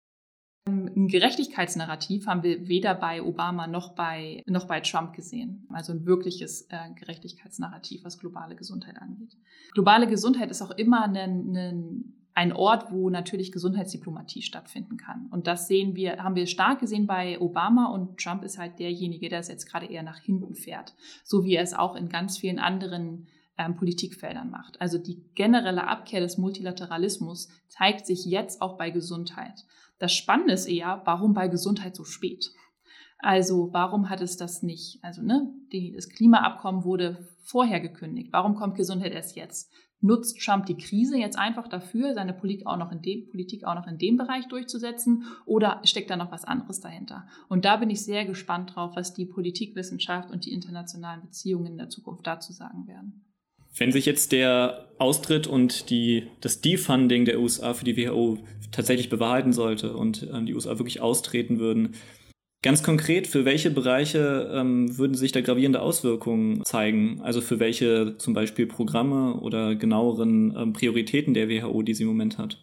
Ein 0.64 1.08
Gerechtigkeitsnarrativ 1.08 2.26
haben 2.28 2.44
wir 2.44 2.68
weder 2.68 2.94
bei 2.94 3.22
Obama 3.22 3.66
noch 3.66 3.94
bei, 3.94 4.44
noch 4.46 4.66
bei 4.66 4.80
Trump 4.80 5.12
gesehen. 5.12 5.66
Also 5.72 5.92
ein 5.92 6.06
wirkliches 6.06 6.68
äh, 6.70 6.90
Gerechtigkeitsnarrativ, 6.94 8.04
was 8.04 8.18
globale 8.18 8.54
Gesundheit 8.54 8.96
angeht. 9.00 9.36
Globale 9.72 10.06
Gesundheit 10.06 10.52
ist 10.52 10.62
auch 10.62 10.70
immer 10.70 11.02
ein, 11.04 11.16
ein, 11.16 12.14
ein 12.34 12.52
Ort, 12.52 12.92
wo 12.92 13.10
natürlich 13.10 13.50
Gesundheitsdiplomatie 13.50 14.42
stattfinden 14.42 14.98
kann. 14.98 15.26
Und 15.32 15.48
das 15.48 15.66
sehen 15.66 15.96
wir, 15.96 16.22
haben 16.22 16.36
wir 16.36 16.46
stark 16.46 16.78
gesehen 16.78 17.08
bei 17.08 17.40
Obama 17.40 17.86
und 17.86 18.18
Trump 18.18 18.44
ist 18.44 18.58
halt 18.58 18.78
derjenige, 18.78 19.28
der 19.28 19.40
es 19.40 19.48
jetzt 19.48 19.66
gerade 19.66 19.86
eher 19.86 20.04
nach 20.04 20.18
hinten 20.18 20.54
fährt. 20.54 20.94
So 21.24 21.44
wie 21.44 21.56
er 21.56 21.64
es 21.64 21.74
auch 21.74 21.96
in 21.96 22.08
ganz 22.08 22.38
vielen 22.38 22.60
anderen 22.60 23.26
ähm, 23.58 23.74
Politikfeldern 23.76 24.50
macht. 24.50 24.80
Also 24.80 24.98
die 24.98 25.24
generelle 25.34 25.88
Abkehr 25.88 26.20
des 26.20 26.38
Multilateralismus 26.38 27.48
zeigt 27.68 28.06
sich 28.06 28.24
jetzt 28.24 28.62
auch 28.62 28.78
bei 28.78 28.90
Gesundheit. 28.90 29.64
Das 30.02 30.12
Spannende 30.12 30.54
ist 30.54 30.66
eher, 30.66 31.00
warum 31.04 31.32
bei 31.32 31.46
Gesundheit 31.46 31.94
so 31.94 32.02
spät? 32.02 32.50
Also 33.18 33.68
warum 33.72 34.10
hat 34.10 34.20
es 34.20 34.36
das 34.36 34.64
nicht? 34.64 34.98
Also 35.00 35.22
ne, 35.22 35.54
die, 35.70 35.92
das 35.92 36.08
Klimaabkommen 36.08 36.82
wurde 36.82 37.28
vorher 37.44 37.78
gekündigt. 37.78 38.32
Warum 38.32 38.56
kommt 38.56 38.74
Gesundheit 38.74 39.12
erst 39.12 39.36
jetzt? 39.36 39.72
Nutzt 40.00 40.40
Trump 40.44 40.66
die 40.66 40.76
Krise 40.76 41.16
jetzt 41.16 41.38
einfach 41.38 41.68
dafür, 41.68 42.14
seine 42.14 42.32
Politik 42.32 42.66
auch 42.66 42.78
noch 42.78 42.90
in 42.90 43.00
dem, 43.00 43.28
Politik 43.28 43.62
auch 43.62 43.76
noch 43.76 43.86
in 43.86 43.98
dem 43.98 44.16
Bereich 44.16 44.48
durchzusetzen? 44.48 45.22
Oder 45.46 45.80
steckt 45.84 46.10
da 46.10 46.16
noch 46.16 46.32
was 46.32 46.44
anderes 46.44 46.80
dahinter? 46.80 47.28
Und 47.48 47.64
da 47.64 47.76
bin 47.76 47.88
ich 47.88 48.04
sehr 48.04 48.24
gespannt 48.24 48.74
drauf, 48.74 48.96
was 48.96 49.14
die 49.14 49.26
Politikwissenschaft 49.26 50.32
und 50.32 50.46
die 50.46 50.52
internationalen 50.52 51.20
Beziehungen 51.20 51.66
in 51.66 51.78
der 51.78 51.90
Zukunft 51.90 52.26
dazu 52.26 52.52
sagen 52.52 52.88
werden. 52.88 53.24
Wenn 53.76 53.92
sich 53.92 54.06
jetzt 54.06 54.32
der 54.32 54.88
Austritt 54.98 55.46
und 55.46 55.90
die, 55.90 56.28
das 56.40 56.60
Defunding 56.60 57.24
der 57.24 57.40
USA 57.40 57.74
für 57.74 57.84
die 57.84 57.96
WHO 57.96 58.38
tatsächlich 58.70 59.08
bewahrheiten 59.08 59.52
sollte 59.52 59.96
und 59.96 60.22
äh, 60.22 60.44
die 60.44 60.54
USA 60.54 60.78
wirklich 60.78 61.00
austreten 61.00 61.58
würden, 61.58 61.94
ganz 62.62 62.82
konkret, 62.82 63.26
für 63.26 63.44
welche 63.44 63.70
Bereiche 63.70 64.50
ähm, 64.52 64.96
würden 64.96 65.14
sich 65.14 65.32
da 65.32 65.40
gravierende 65.40 65.80
Auswirkungen 65.80 66.64
zeigen? 66.64 67.20
Also 67.22 67.40
für 67.40 67.58
welche 67.58 68.16
zum 68.18 68.34
Beispiel 68.34 68.66
Programme 68.66 69.34
oder 69.40 69.74
genaueren 69.74 70.54
ähm, 70.56 70.72
Prioritäten 70.72 71.34
der 71.34 71.48
WHO, 71.48 71.82
die 71.82 71.94
sie 71.94 72.04
im 72.04 72.10
Moment 72.10 72.38
hat? 72.38 72.58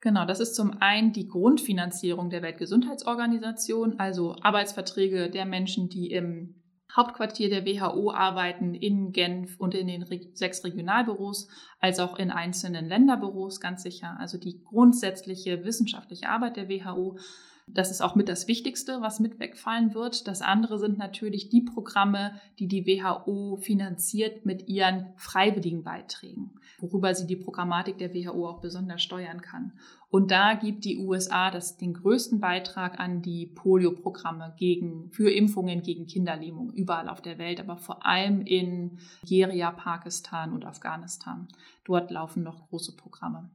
Genau, 0.00 0.26
das 0.26 0.40
ist 0.40 0.54
zum 0.54 0.76
einen 0.80 1.14
die 1.14 1.28
Grundfinanzierung 1.28 2.28
der 2.28 2.42
Weltgesundheitsorganisation, 2.42 3.98
also 3.98 4.36
Arbeitsverträge 4.42 5.30
der 5.30 5.46
Menschen, 5.46 5.88
die 5.88 6.10
im 6.10 6.56
Hauptquartier 6.96 7.48
der 7.48 7.66
WHO 7.66 8.12
arbeiten 8.12 8.74
in 8.74 9.12
Genf 9.12 9.58
und 9.58 9.74
in 9.74 9.88
den 9.88 10.06
sechs 10.34 10.62
Regionalbüros, 10.64 11.48
als 11.80 11.98
auch 11.98 12.18
in 12.18 12.30
einzelnen 12.30 12.86
Länderbüros, 12.86 13.60
ganz 13.60 13.82
sicher. 13.82 14.16
Also 14.20 14.38
die 14.38 14.62
grundsätzliche 14.62 15.64
wissenschaftliche 15.64 16.28
Arbeit 16.28 16.56
der 16.56 16.68
WHO. 16.68 17.18
Das 17.66 17.90
ist 17.90 18.02
auch 18.02 18.14
mit 18.14 18.28
das 18.28 18.46
Wichtigste, 18.46 19.00
was 19.00 19.20
mit 19.20 19.40
wegfallen 19.40 19.94
wird. 19.94 20.28
Das 20.28 20.42
andere 20.42 20.78
sind 20.78 20.98
natürlich 20.98 21.48
die 21.48 21.62
Programme, 21.62 22.38
die 22.58 22.68
die 22.68 22.86
WHO 22.86 23.56
finanziert 23.56 24.44
mit 24.44 24.68
ihren 24.68 25.14
freiwilligen 25.16 25.82
Beiträgen, 25.82 26.60
worüber 26.78 27.14
sie 27.14 27.26
die 27.26 27.36
Programmatik 27.36 27.96
der 27.96 28.12
WHO 28.12 28.46
auch 28.48 28.60
besonders 28.60 29.02
steuern 29.02 29.40
kann. 29.40 29.72
Und 30.10 30.30
da 30.30 30.54
gibt 30.54 30.84
die 30.84 30.98
USA 30.98 31.50
das, 31.50 31.78
den 31.78 31.94
größten 31.94 32.38
Beitrag 32.38 33.00
an 33.00 33.22
die 33.22 33.46
Polio-Programme 33.46 34.54
gegen, 34.58 35.10
für 35.10 35.32
Impfungen 35.32 35.82
gegen 35.82 36.06
Kinderlähmung 36.06 36.70
überall 36.72 37.08
auf 37.08 37.22
der 37.22 37.38
Welt, 37.38 37.60
aber 37.60 37.78
vor 37.78 38.06
allem 38.06 38.42
in 38.42 38.98
Nigeria, 39.22 39.72
Pakistan 39.72 40.52
und 40.52 40.66
Afghanistan. 40.66 41.48
Dort 41.84 42.10
laufen 42.10 42.42
noch 42.42 42.68
große 42.68 42.94
Programme. 42.94 43.50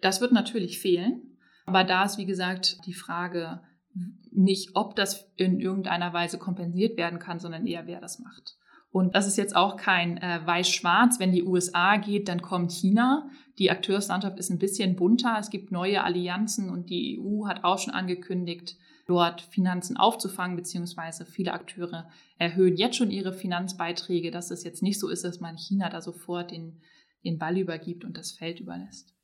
Das 0.00 0.20
wird 0.20 0.32
natürlich 0.32 0.80
fehlen, 0.80 1.29
aber 1.70 1.84
da 1.84 2.02
ist, 2.02 2.18
wie 2.18 2.26
gesagt, 2.26 2.84
die 2.84 2.94
Frage 2.94 3.60
nicht, 4.32 4.70
ob 4.74 4.96
das 4.96 5.30
in 5.36 5.60
irgendeiner 5.60 6.12
Weise 6.12 6.36
kompensiert 6.36 6.96
werden 6.96 7.20
kann, 7.20 7.38
sondern 7.38 7.64
eher, 7.64 7.86
wer 7.86 8.00
das 8.00 8.18
macht. 8.18 8.56
Und 8.90 9.14
das 9.14 9.28
ist 9.28 9.36
jetzt 9.36 9.54
auch 9.54 9.76
kein 9.76 10.18
äh, 10.18 10.40
Weiß-Schwarz. 10.44 11.20
Wenn 11.20 11.30
die 11.30 11.44
USA 11.44 11.96
geht, 11.96 12.26
dann 12.26 12.42
kommt 12.42 12.72
China. 12.72 13.30
Die 13.60 13.70
Akteurslandschaft 13.70 14.36
ist 14.40 14.50
ein 14.50 14.58
bisschen 14.58 14.96
bunter. 14.96 15.36
Es 15.38 15.50
gibt 15.50 15.70
neue 15.70 16.02
Allianzen 16.02 16.70
und 16.70 16.90
die 16.90 17.20
EU 17.20 17.46
hat 17.46 17.62
auch 17.62 17.78
schon 17.78 17.94
angekündigt, 17.94 18.76
dort 19.06 19.42
Finanzen 19.42 19.96
aufzufangen, 19.96 20.56
beziehungsweise 20.56 21.24
viele 21.24 21.52
Akteure 21.52 22.08
erhöhen 22.36 22.76
jetzt 22.76 22.96
schon 22.96 23.12
ihre 23.12 23.32
Finanzbeiträge, 23.32 24.32
dass 24.32 24.50
es 24.50 24.64
jetzt 24.64 24.82
nicht 24.82 24.98
so 24.98 25.08
ist, 25.08 25.24
dass 25.24 25.38
man 25.38 25.56
China 25.56 25.88
da 25.88 26.00
sofort 26.00 26.50
den, 26.50 26.80
den 27.24 27.38
Ball 27.38 27.58
übergibt 27.58 28.04
und 28.04 28.16
das 28.16 28.32
Feld 28.32 28.58
überlässt. 28.58 29.14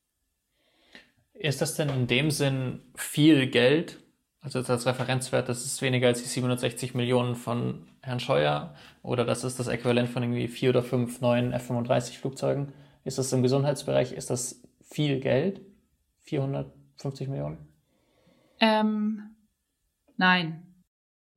Ist 1.39 1.61
das 1.61 1.75
denn 1.75 1.89
in 1.89 2.07
dem 2.07 2.31
Sinn 2.31 2.81
viel 2.95 3.47
Geld? 3.49 3.99
Also 4.41 4.61
als 4.61 4.87
Referenzwert, 4.87 5.49
das 5.49 5.65
ist 5.65 5.83
weniger 5.83 6.07
als 6.07 6.23
die 6.23 6.29
760 6.29 6.95
Millionen 6.95 7.35
von 7.35 7.89
Herrn 8.01 8.21
Scheuer 8.21 8.75
oder 9.03 9.25
das 9.25 9.43
ist 9.43 9.59
das 9.59 9.67
Äquivalent 9.67 10.09
von 10.09 10.23
irgendwie 10.23 10.47
vier 10.47 10.71
oder 10.71 10.83
fünf 10.83 11.21
neuen 11.21 11.53
F-35 11.53 12.19
Flugzeugen. 12.19 12.73
Ist 13.03 13.19
das 13.19 13.33
im 13.33 13.43
Gesundheitsbereich, 13.43 14.13
ist 14.13 14.31
das 14.31 14.63
viel 14.83 15.21
Geld? 15.21 15.61
450 16.23 17.29
Millionen? 17.29 17.59
Ähm, 18.61 19.37
nein. 20.17 20.63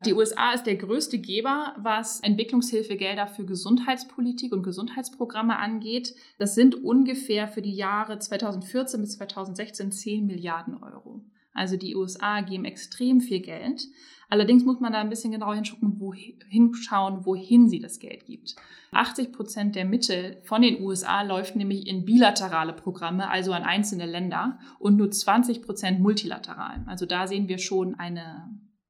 Die 0.05 0.13
USA 0.13 0.53
ist 0.53 0.63
der 0.63 0.77
größte 0.77 1.17
Geber, 1.17 1.75
was 1.77 2.21
Entwicklungshilfegelder 2.21 3.27
für 3.27 3.43
Gesundheitspolitik 3.43 4.53
und 4.53 4.63
Gesundheitsprogramme 4.63 5.57
angeht. 5.57 6.15
Das 6.37 6.55
sind 6.55 6.75
ungefähr 6.75 7.49
für 7.49 7.61
die 7.61 7.75
Jahre 7.75 8.17
2014 8.17 9.01
bis 9.01 9.17
2016 9.17 9.91
10 9.91 10.25
Milliarden 10.25 10.81
Euro. 10.81 11.21
Also 11.53 11.75
die 11.75 11.97
USA 11.97 12.39
geben 12.39 12.63
extrem 12.63 13.19
viel 13.19 13.41
Geld. 13.41 13.89
Allerdings 14.29 14.63
muss 14.63 14.79
man 14.79 14.93
da 14.93 15.01
ein 15.01 15.09
bisschen 15.09 15.33
genauer 15.33 15.55
hinschauen, 15.55 15.99
wohin, 15.99 16.35
hinschauen, 16.47 17.25
wohin 17.25 17.67
sie 17.67 17.79
das 17.79 17.99
Geld 17.99 18.25
gibt. 18.25 18.55
80 18.91 19.33
Prozent 19.33 19.75
der 19.75 19.83
Mittel 19.83 20.37
von 20.43 20.61
den 20.61 20.81
USA 20.81 21.23
läuft 21.23 21.57
nämlich 21.57 21.87
in 21.87 22.05
bilaterale 22.05 22.71
Programme, 22.71 23.29
also 23.29 23.51
an 23.51 23.63
einzelne 23.63 24.05
Länder, 24.05 24.59
und 24.77 24.95
nur 24.95 25.11
20 25.11 25.61
Prozent 25.61 25.99
multilateral. 25.99 26.83
Also 26.85 27.05
da 27.05 27.27
sehen 27.27 27.49
wir 27.49 27.57
schon 27.57 27.95
eine 27.95 28.49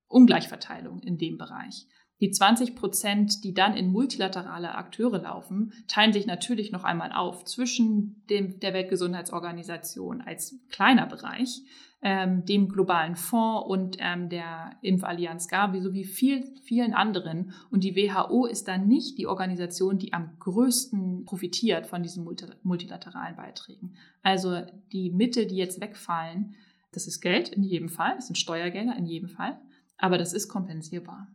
Ungleichverteilung 0.09 0.99
in 0.99 1.17
dem 1.17 1.37
Bereich. 1.37 1.87
Die 2.19 2.31
20 2.31 2.75
Prozent, 2.75 3.45
die 3.45 3.53
dann 3.53 3.77
in 3.77 3.93
multilaterale 3.93 4.75
Akteure 4.75 5.19
laufen, 5.19 5.71
teilen 5.87 6.11
sich 6.11 6.25
natürlich 6.25 6.71
noch 6.71 6.83
einmal 6.83 7.13
auf 7.13 7.45
zwischen 7.45 8.25
dem, 8.29 8.59
der 8.59 8.73
Weltgesundheitsorganisation 8.73 10.21
als 10.21 10.59
kleiner 10.69 11.05
Bereich 11.05 11.61
ähm, 12.01 12.45
dem 12.45 12.69
globalen 12.69 13.15
Fonds 13.15 13.67
und 13.67 13.97
ähm, 13.99 14.29
der 14.29 14.77
Impfallianz 14.81 15.47
Gavi 15.47 15.81
sowie 15.81 16.05
viel, 16.05 16.45
vielen 16.63 16.93
anderen. 16.93 17.53
Und 17.71 17.83
die 17.83 17.95
WHO 17.95 18.45
ist 18.45 18.67
dann 18.67 18.87
nicht 18.87 19.17
die 19.17 19.27
Organisation, 19.27 19.97
die 19.97 20.13
am 20.13 20.37
größten 20.39 21.25
profitiert 21.25 21.87
von 21.87 22.01
diesen 22.01 22.25
multilateralen 22.63 23.35
Beiträgen. 23.35 23.95
Also 24.23 24.61
die 24.91 25.09
Mittel, 25.09 25.45
die 25.45 25.57
jetzt 25.57 25.81
wegfallen, 25.81 26.55
das 26.91 27.05
ist 27.05 27.21
Geld 27.21 27.49
in 27.49 27.63
jedem 27.63 27.89
Fall, 27.89 28.15
das 28.15 28.27
sind 28.27 28.37
Steuergelder 28.37 28.95
in 28.95 29.05
jedem 29.05 29.29
Fall, 29.29 29.59
aber 29.99 30.17
das 30.17 30.33
ist 30.33 30.47
kompensierbar. 30.47 31.27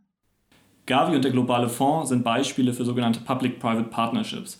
Gavi 0.85 1.15
und 1.15 1.23
der 1.23 1.31
globale 1.31 1.69
Fonds 1.69 2.09
sind 2.09 2.23
Beispiele 2.23 2.73
für 2.73 2.85
sogenannte 2.85 3.21
Public-Private 3.21 3.89
Partnerships. 3.89 4.59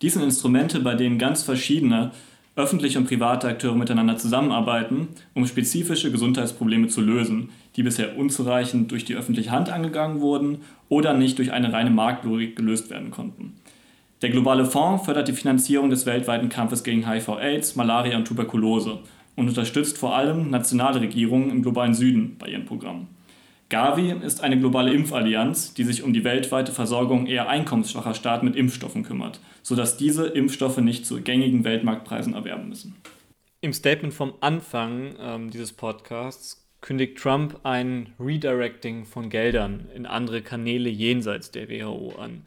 Dies 0.00 0.14
sind 0.14 0.22
Instrumente, 0.22 0.80
bei 0.80 0.94
denen 0.94 1.18
ganz 1.18 1.42
verschiedene 1.42 2.12
öffentliche 2.54 2.98
und 2.98 3.06
private 3.06 3.48
Akteure 3.48 3.74
miteinander 3.74 4.16
zusammenarbeiten, 4.16 5.08
um 5.34 5.46
spezifische 5.46 6.10
Gesundheitsprobleme 6.10 6.88
zu 6.88 7.02
lösen, 7.02 7.50
die 7.76 7.82
bisher 7.82 8.16
unzureichend 8.16 8.90
durch 8.90 9.04
die 9.04 9.14
öffentliche 9.14 9.50
Hand 9.50 9.68
angegangen 9.68 10.20
wurden 10.20 10.62
oder 10.88 11.12
nicht 11.12 11.38
durch 11.38 11.52
eine 11.52 11.74
reine 11.74 11.90
Marktlogik 11.90 12.56
gelöst 12.56 12.88
werden 12.88 13.10
konnten. 13.10 13.56
Der 14.22 14.30
globale 14.30 14.64
Fonds 14.64 15.04
fördert 15.04 15.28
die 15.28 15.34
Finanzierung 15.34 15.90
des 15.90 16.06
weltweiten 16.06 16.48
Kampfes 16.48 16.82
gegen 16.82 17.06
HIV-Aids, 17.06 17.76
Malaria 17.76 18.16
und 18.16 18.26
Tuberkulose 18.26 19.00
und 19.36 19.48
unterstützt 19.48 19.98
vor 19.98 20.16
allem 20.16 20.48
nationale 20.48 21.02
Regierungen 21.02 21.50
im 21.50 21.60
globalen 21.60 21.92
Süden 21.92 22.36
bei 22.38 22.48
ihren 22.48 22.64
Programmen. 22.64 23.08
Gavi 23.68 24.12
ist 24.12 24.42
eine 24.42 24.58
globale 24.58 24.92
Impfallianz, 24.92 25.74
die 25.74 25.82
sich 25.82 26.04
um 26.04 26.12
die 26.12 26.22
weltweite 26.22 26.70
Versorgung 26.70 27.26
eher 27.26 27.48
einkommensschwacher 27.48 28.14
Staaten 28.14 28.46
mit 28.46 28.54
Impfstoffen 28.54 29.02
kümmert, 29.02 29.40
sodass 29.62 29.96
diese 29.96 30.26
Impfstoffe 30.26 30.78
nicht 30.78 31.04
zu 31.04 31.20
gängigen 31.20 31.64
Weltmarktpreisen 31.64 32.34
erwerben 32.34 32.68
müssen. 32.68 32.94
Im 33.60 33.72
Statement 33.72 34.14
vom 34.14 34.34
Anfang 34.40 35.16
ähm, 35.20 35.50
dieses 35.50 35.72
Podcasts 35.72 36.64
kündigt 36.80 37.18
Trump 37.18 37.58
ein 37.64 38.12
Redirecting 38.20 39.04
von 39.04 39.30
Geldern 39.30 39.88
in 39.92 40.06
andere 40.06 40.42
Kanäle 40.42 40.88
jenseits 40.88 41.50
der 41.50 41.68
WHO 41.68 42.14
an. 42.16 42.46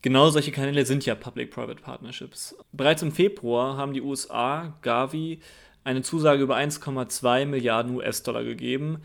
Genau 0.00 0.30
solche 0.30 0.52
Kanäle 0.52 0.86
sind 0.86 1.04
ja 1.04 1.14
Public-Private 1.14 1.82
Partnerships. 1.82 2.56
Bereits 2.72 3.02
im 3.02 3.12
Februar 3.12 3.76
haben 3.76 3.92
die 3.92 4.00
USA 4.00 4.78
Gavi 4.80 5.40
eine 5.84 6.02
Zusage 6.02 6.42
über 6.42 6.56
1,2 6.56 7.44
Milliarden 7.44 7.96
US-Dollar 7.96 8.44
gegeben, 8.44 9.02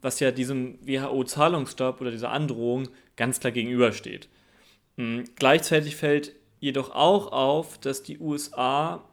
was 0.00 0.20
ja 0.20 0.30
diesem 0.30 0.78
WHO-Zahlungsstopp 0.86 2.00
oder 2.00 2.10
dieser 2.10 2.30
Androhung 2.30 2.88
ganz 3.16 3.40
klar 3.40 3.52
gegenübersteht. 3.52 4.28
Hm, 4.96 5.24
gleichzeitig 5.36 5.96
fällt 5.96 6.34
jedoch 6.60 6.90
auch 6.94 7.32
auf, 7.32 7.78
dass 7.78 8.02
die 8.02 8.18
USA 8.18 9.04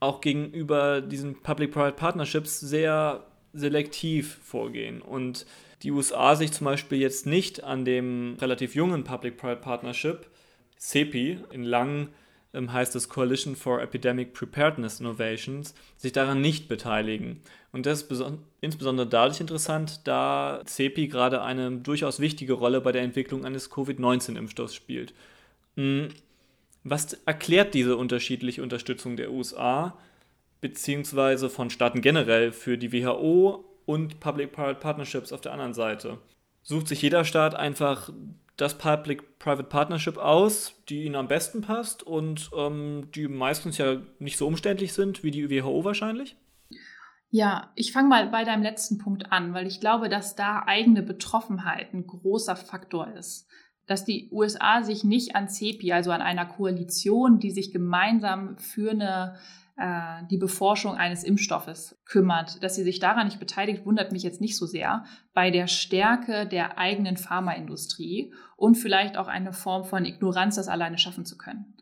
auch 0.00 0.20
gegenüber 0.20 1.00
diesen 1.00 1.42
Public-Private 1.42 1.96
Partnerships 1.96 2.58
sehr 2.60 3.24
selektiv 3.52 4.40
vorgehen 4.42 5.02
und 5.02 5.46
die 5.82 5.90
USA 5.90 6.36
sich 6.36 6.52
zum 6.52 6.64
Beispiel 6.64 6.98
jetzt 6.98 7.26
nicht 7.26 7.62
an 7.64 7.84
dem 7.84 8.36
relativ 8.40 8.74
jungen 8.74 9.04
Public-Private 9.04 9.60
Partnership 9.60 10.30
CEPI 10.78 11.38
in 11.52 11.64
langen 11.64 12.08
heißt 12.54 12.94
es 12.96 13.08
Coalition 13.08 13.56
for 13.56 13.80
Epidemic 13.80 14.34
Preparedness 14.34 15.00
Innovations, 15.00 15.74
sich 15.96 16.12
daran 16.12 16.40
nicht 16.40 16.68
beteiligen. 16.68 17.40
Und 17.72 17.86
das 17.86 18.02
ist 18.02 18.24
insbesondere 18.60 19.06
dadurch 19.06 19.40
interessant, 19.40 20.00
da 20.04 20.60
CEPI 20.64 21.08
gerade 21.08 21.42
eine 21.42 21.70
durchaus 21.78 22.20
wichtige 22.20 22.52
Rolle 22.52 22.80
bei 22.80 22.92
der 22.92 23.02
Entwicklung 23.02 23.44
eines 23.44 23.70
Covid-19-Impfstoffs 23.70 24.74
spielt. 24.74 25.14
Hm, 25.76 26.08
was 26.84 27.14
erklärt 27.24 27.74
diese 27.74 27.96
unterschiedliche 27.96 28.62
Unterstützung 28.62 29.16
der 29.16 29.32
USA 29.32 29.96
beziehungsweise 30.60 31.48
von 31.48 31.70
Staaten 31.70 32.02
generell 32.02 32.52
für 32.52 32.76
die 32.76 32.92
WHO 32.92 33.64
und 33.86 34.20
Public-Private 34.20 34.78
Partnerships 34.80 35.32
auf 35.32 35.40
der 35.40 35.52
anderen 35.52 35.74
Seite? 35.74 36.18
Sucht 36.62 36.88
sich 36.88 37.02
jeder 37.02 37.24
Staat 37.24 37.54
einfach 37.54 38.10
das 38.56 38.78
Public-Private 38.78 39.68
Partnership 39.68 40.18
aus, 40.18 40.74
die 40.88 41.04
ihnen 41.04 41.16
am 41.16 41.28
besten 41.28 41.62
passt 41.62 42.02
und 42.02 42.50
ähm, 42.56 43.08
die 43.14 43.28
meistens 43.28 43.78
ja 43.78 43.96
nicht 44.18 44.36
so 44.36 44.46
umständlich 44.46 44.92
sind 44.92 45.24
wie 45.24 45.30
die 45.30 45.50
WHO 45.50 45.84
wahrscheinlich? 45.84 46.36
Ja, 47.30 47.72
ich 47.76 47.92
fange 47.92 48.08
mal 48.08 48.28
bei 48.28 48.44
deinem 48.44 48.62
letzten 48.62 48.98
Punkt 48.98 49.32
an, 49.32 49.54
weil 49.54 49.66
ich 49.66 49.80
glaube, 49.80 50.10
dass 50.10 50.36
da 50.36 50.64
eigene 50.66 51.02
Betroffenheit 51.02 51.94
ein 51.94 52.06
großer 52.06 52.56
Faktor 52.56 53.08
ist. 53.16 53.48
Dass 53.86 54.04
die 54.04 54.28
USA 54.30 54.82
sich 54.82 55.02
nicht 55.02 55.34
an 55.34 55.48
CEPI, 55.48 55.92
also 55.94 56.10
an 56.10 56.20
einer 56.20 56.44
Koalition, 56.44 57.38
die 57.38 57.50
sich 57.50 57.72
gemeinsam 57.72 58.58
für 58.58 58.90
eine 58.90 59.36
äh, 59.76 60.22
die 60.30 60.38
Beforschung 60.38 60.96
eines 60.96 61.24
Impfstoffes 61.24 62.00
kümmert. 62.04 62.62
Dass 62.62 62.74
sie 62.74 62.84
sich 62.84 62.98
daran 62.98 63.26
nicht 63.26 63.40
beteiligt, 63.40 63.86
wundert 63.86 64.12
mich 64.12 64.22
jetzt 64.22 64.40
nicht 64.40 64.56
so 64.56 64.66
sehr. 64.66 65.04
Bei 65.34 65.50
der 65.50 65.66
Stärke 65.66 66.46
der 66.46 66.78
eigenen 66.78 67.16
Pharmaindustrie 67.16 68.34
und 68.56 68.76
vielleicht 68.76 69.16
auch 69.16 69.28
eine 69.28 69.52
Form 69.52 69.84
von 69.84 70.04
Ignoranz, 70.04 70.56
das 70.56 70.68
alleine 70.68 70.98
schaffen 70.98 71.24
zu 71.24 71.36
können. 71.36 71.74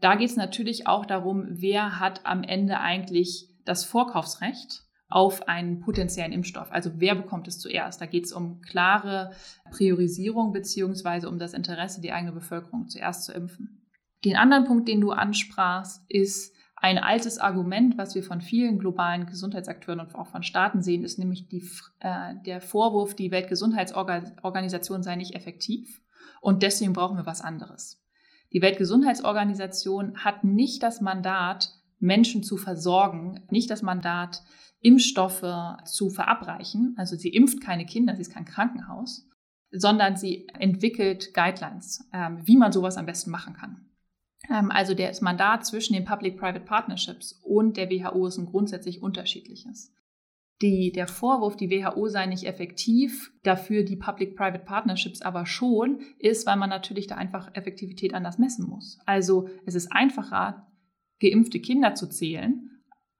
Da 0.00 0.16
geht 0.16 0.30
es 0.30 0.36
natürlich 0.36 0.86
auch 0.86 1.06
darum, 1.06 1.46
wer 1.48 2.00
hat 2.00 2.24
am 2.24 2.42
Ende 2.42 2.80
eigentlich 2.80 3.48
das 3.64 3.84
Vorkaufsrecht 3.84 4.82
auf 5.08 5.48
einen 5.48 5.80
potenziellen 5.80 6.32
Impfstoff. 6.32 6.72
Also 6.72 6.92
wer 6.96 7.14
bekommt 7.14 7.46
es 7.46 7.58
zuerst? 7.58 8.00
Da 8.00 8.06
geht 8.06 8.24
es 8.24 8.32
um 8.32 8.60
klare 8.62 9.32
Priorisierung 9.70 10.52
beziehungsweise 10.52 11.28
um 11.28 11.38
das 11.38 11.52
Interesse, 11.52 12.00
die 12.00 12.12
eigene 12.12 12.32
Bevölkerung 12.32 12.88
zuerst 12.88 13.24
zu 13.24 13.32
impfen. 13.32 13.86
Den 14.24 14.36
anderen 14.36 14.64
Punkt, 14.64 14.88
den 14.88 15.00
du 15.00 15.12
ansprachst, 15.12 16.02
ist 16.08 16.53
Ein 16.84 16.98
altes 16.98 17.38
Argument, 17.38 17.96
was 17.96 18.14
wir 18.14 18.22
von 18.22 18.42
vielen 18.42 18.78
globalen 18.78 19.24
Gesundheitsakteuren 19.24 20.00
und 20.00 20.14
auch 20.14 20.26
von 20.26 20.42
Staaten 20.42 20.82
sehen, 20.82 21.02
ist 21.02 21.18
nämlich 21.18 21.48
die, 21.48 21.66
äh, 22.00 22.34
der 22.44 22.60
Vorwurf, 22.60 23.14
die 23.14 23.30
Weltgesundheitsorganisation 23.30 25.02
sei 25.02 25.16
nicht 25.16 25.34
effektiv 25.34 26.02
und 26.42 26.62
deswegen 26.62 26.92
brauchen 26.92 27.16
wir 27.16 27.24
was 27.24 27.40
anderes. 27.40 28.04
Die 28.52 28.60
Weltgesundheitsorganisation 28.60 30.18
hat 30.22 30.44
nicht 30.44 30.82
das 30.82 31.00
Mandat, 31.00 31.70
Menschen 32.00 32.42
zu 32.42 32.58
versorgen, 32.58 33.40
nicht 33.48 33.70
das 33.70 33.80
Mandat, 33.80 34.42
Impfstoffe 34.80 35.42
zu 35.86 36.10
verabreichen. 36.10 36.94
Also 36.98 37.16
sie 37.16 37.30
impft 37.30 37.62
keine 37.62 37.86
Kinder, 37.86 38.14
sie 38.14 38.20
ist 38.20 38.34
kein 38.34 38.44
Krankenhaus, 38.44 39.26
sondern 39.70 40.18
sie 40.18 40.48
entwickelt 40.58 41.32
Guidelines, 41.32 42.06
ähm, 42.12 42.42
wie 42.44 42.58
man 42.58 42.72
sowas 42.72 42.98
am 42.98 43.06
besten 43.06 43.30
machen 43.30 43.54
kann. 43.54 43.86
Ähm, 44.50 44.70
also 44.70 44.94
das 44.94 45.20
Mandat 45.20 45.66
zwischen 45.66 45.94
den 45.94 46.04
Public-Private 46.04 46.60
Partnerships 46.60 47.40
und 47.42 47.76
der 47.76 47.90
WHO 47.90 48.26
ist 48.26 48.38
ein 48.38 48.46
grundsätzlich 48.46 49.02
unterschiedliches. 49.02 49.92
Die, 50.62 50.92
der 50.92 51.08
Vorwurf, 51.08 51.56
die 51.56 51.68
WHO 51.68 52.08
sei 52.08 52.26
nicht 52.26 52.44
effektiv, 52.44 53.32
dafür 53.42 53.82
die 53.82 53.96
Public-Private 53.96 54.64
Partnerships 54.64 55.20
aber 55.20 55.46
schon, 55.46 56.00
ist, 56.18 56.46
weil 56.46 56.56
man 56.56 56.70
natürlich 56.70 57.06
da 57.06 57.16
einfach 57.16 57.50
Effektivität 57.54 58.14
anders 58.14 58.38
messen 58.38 58.68
muss. 58.68 58.98
Also 59.04 59.48
es 59.66 59.74
ist 59.74 59.90
einfacher, 59.90 60.68
geimpfte 61.20 61.60
Kinder 61.60 61.94
zu 61.94 62.08
zählen, 62.08 62.70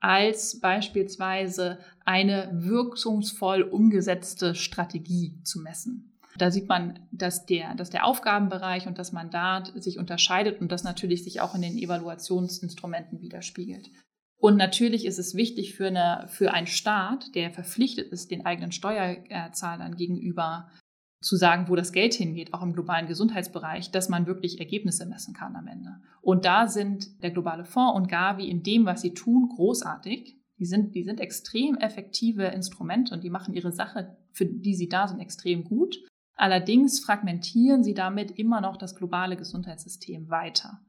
als 0.00 0.60
beispielsweise 0.60 1.78
eine 2.04 2.50
wirkungsvoll 2.52 3.62
umgesetzte 3.62 4.54
Strategie 4.54 5.40
zu 5.42 5.60
messen. 5.60 6.13
Da 6.36 6.50
sieht 6.50 6.68
man, 6.68 7.06
dass 7.12 7.46
der, 7.46 7.74
dass 7.74 7.90
der 7.90 8.04
Aufgabenbereich 8.04 8.86
und 8.86 8.98
das 8.98 9.12
Mandat 9.12 9.72
sich 9.82 9.98
unterscheidet 9.98 10.60
und 10.60 10.72
das 10.72 10.82
natürlich 10.82 11.22
sich 11.22 11.40
auch 11.40 11.54
in 11.54 11.62
den 11.62 11.78
Evaluationsinstrumenten 11.78 13.20
widerspiegelt. 13.20 13.90
Und 14.36 14.56
natürlich 14.56 15.06
ist 15.06 15.18
es 15.18 15.34
wichtig 15.34 15.74
für, 15.74 15.86
eine, 15.86 16.26
für 16.28 16.52
einen 16.52 16.66
Staat, 16.66 17.34
der 17.34 17.50
verpflichtet 17.50 18.12
ist, 18.12 18.30
den 18.30 18.44
eigenen 18.44 18.72
Steuerzahlern 18.72 19.96
gegenüber 19.96 20.70
zu 21.22 21.36
sagen, 21.36 21.68
wo 21.68 21.76
das 21.76 21.92
Geld 21.92 22.12
hingeht, 22.12 22.52
auch 22.52 22.62
im 22.62 22.74
globalen 22.74 23.06
Gesundheitsbereich, 23.06 23.90
dass 23.90 24.10
man 24.10 24.26
wirklich 24.26 24.60
Ergebnisse 24.60 25.06
messen 25.06 25.32
kann 25.32 25.56
am 25.56 25.66
Ende. 25.66 25.96
Und 26.20 26.44
da 26.44 26.66
sind 26.66 27.22
der 27.22 27.30
globale 27.30 27.64
Fonds 27.64 27.96
und 27.96 28.08
Gavi 28.08 28.48
in 28.48 28.62
dem, 28.62 28.84
was 28.84 29.00
sie 29.00 29.14
tun, 29.14 29.48
großartig. 29.48 30.36
Die 30.58 30.66
sind, 30.66 30.94
die 30.94 31.04
sind 31.04 31.20
extrem 31.20 31.76
effektive 31.76 32.44
Instrumente 32.44 33.14
und 33.14 33.24
die 33.24 33.30
machen 33.30 33.54
ihre 33.54 33.72
Sache, 33.72 34.18
für 34.32 34.44
die 34.44 34.74
sie 34.74 34.88
da 34.88 35.08
sind, 35.08 35.20
extrem 35.20 35.64
gut. 35.64 35.96
Allerdings 36.36 37.00
fragmentieren 37.00 37.84
sie 37.84 37.94
damit 37.94 38.32
immer 38.32 38.60
noch 38.60 38.76
das 38.76 38.96
globale 38.96 39.36
Gesundheitssystem 39.36 40.28
weiter. 40.30 40.80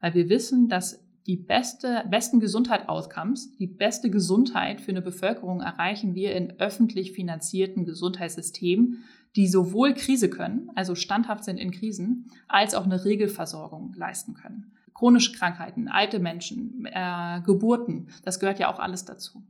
Weil 0.00 0.14
wir 0.14 0.28
wissen, 0.28 0.68
dass 0.68 1.06
die 1.26 1.36
beste, 1.36 2.04
besten 2.08 2.38
Gesundheit-Outcomes, 2.38 3.56
die 3.56 3.66
beste 3.66 4.10
Gesundheit 4.10 4.80
für 4.80 4.92
eine 4.92 5.02
Bevölkerung 5.02 5.60
erreichen 5.60 6.14
wir 6.14 6.34
in 6.34 6.60
öffentlich 6.60 7.12
finanzierten 7.12 7.84
Gesundheitssystemen, 7.84 9.04
die 9.34 9.48
sowohl 9.48 9.94
Krise 9.94 10.30
können, 10.30 10.70
also 10.76 10.94
standhaft 10.94 11.44
sind 11.44 11.58
in 11.58 11.72
Krisen, 11.72 12.30
als 12.48 12.74
auch 12.74 12.84
eine 12.84 13.04
Regelversorgung 13.04 13.92
leisten 13.94 14.34
können. 14.34 14.72
Chronische 14.94 15.32
Krankheiten, 15.32 15.88
alte 15.88 16.20
Menschen, 16.20 16.86
äh, 16.86 17.42
Geburten, 17.44 18.08
das 18.24 18.40
gehört 18.40 18.60
ja 18.60 18.72
auch 18.72 18.78
alles 18.78 19.04
dazu. 19.04 19.42